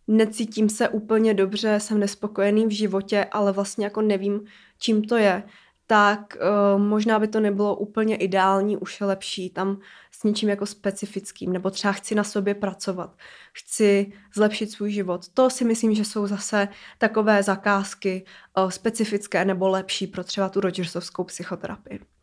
necítím 0.08 0.70
se 0.70 0.90
úplně 0.90 1.34
dobře, 1.34 1.80
jsem 1.80 2.00
nespokojený 2.00 2.66
v 2.66 2.72
životě, 2.72 3.26
ale 3.32 3.52
vlastně 3.52 3.86
jako 3.86 4.02
nevím, 4.02 4.42
čím 4.80 5.04
to 5.04 5.18
je, 5.18 5.44
tak 5.88 6.38
uh, 6.76 6.82
možná 6.82 7.20
by 7.20 7.28
to 7.28 7.40
nebylo 7.40 7.76
úplně 7.76 8.16
ideální, 8.16 8.78
už 8.78 9.02
je 9.02 9.08
lepší 9.08 9.50
tam 9.50 9.80
s 10.12 10.24
něčím 10.24 10.50
jako 10.50 10.66
specifickým, 10.66 11.54
nebo 11.54 11.70
třeba 11.70 11.92
chci 11.92 12.16
na 12.16 12.24
sobě 12.24 12.56
pracovat, 12.56 13.18
chci 13.54 14.14
zlepšit 14.36 14.72
svůj 14.72 14.92
život. 14.92 15.30
To 15.34 15.50
si 15.50 15.66
myslím, 15.66 15.96
že 15.96 16.06
jsou 16.06 16.28
zase 16.28 16.68
takové 16.98 17.44
zakázky 17.44 18.26
uh, 18.58 18.70
specifické 18.70 19.46
nebo 19.46 19.68
lepší 19.68 20.08
pro 20.08 20.24
třeba 20.24 20.50
tu 20.50 20.60
Rogersovskou 20.60 21.24
psychoterapii. 21.24 22.15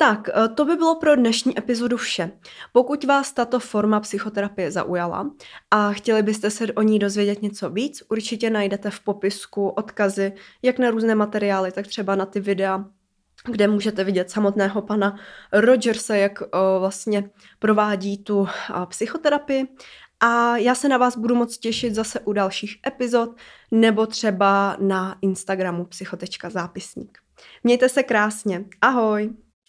Tak, 0.00 0.28
eh, 0.28 0.48
to 0.48 0.64
by 0.64 0.76
bylo 0.76 0.94
pro 0.94 1.16
dnešní 1.16 1.58
epizodu 1.58 1.96
vše. 1.96 2.30
Pokud 2.72 3.04
vás 3.04 3.32
tato 3.32 3.58
forma 3.60 4.00
psychoterapie 4.00 4.70
zaujala 4.70 5.30
a 5.70 5.92
chtěli 5.92 6.22
byste 6.22 6.50
se 6.50 6.72
o 6.72 6.82
ní 6.82 6.98
dozvědět 6.98 7.42
něco 7.42 7.70
víc, 7.70 8.02
určitě 8.08 8.50
najdete 8.50 8.90
v 8.90 9.00
popisku 9.00 9.68
odkazy 9.68 10.32
jak 10.62 10.78
na 10.78 10.90
různé 10.90 11.14
materiály, 11.14 11.72
tak 11.72 11.86
třeba 11.86 12.14
na 12.14 12.26
ty 12.26 12.40
videa, 12.40 12.84
kde 13.44 13.68
můžete 13.68 14.04
vidět 14.04 14.30
samotného 14.30 14.82
pana 14.82 15.16
Rogersa, 15.52 16.14
jak 16.14 16.42
eh, 16.42 16.48
vlastně 16.78 17.30
provádí 17.58 18.18
tu 18.18 18.48
eh, 18.48 18.86
psychoterapii. 18.86 19.68
A 20.20 20.56
já 20.56 20.74
se 20.74 20.88
na 20.88 20.98
vás 20.98 21.16
budu 21.16 21.34
moc 21.34 21.58
těšit 21.58 21.94
zase 21.94 22.20
u 22.20 22.32
dalších 22.32 22.78
epizod 22.86 23.36
nebo 23.70 24.06
třeba 24.06 24.76
na 24.80 25.16
Instagramu 25.22 25.84
psychotečka 25.84 26.50
zápisník. 26.50 27.18
Mějte 27.64 27.88
se 27.88 28.02
krásně. 28.02 28.64
Ahoj! 28.80 29.30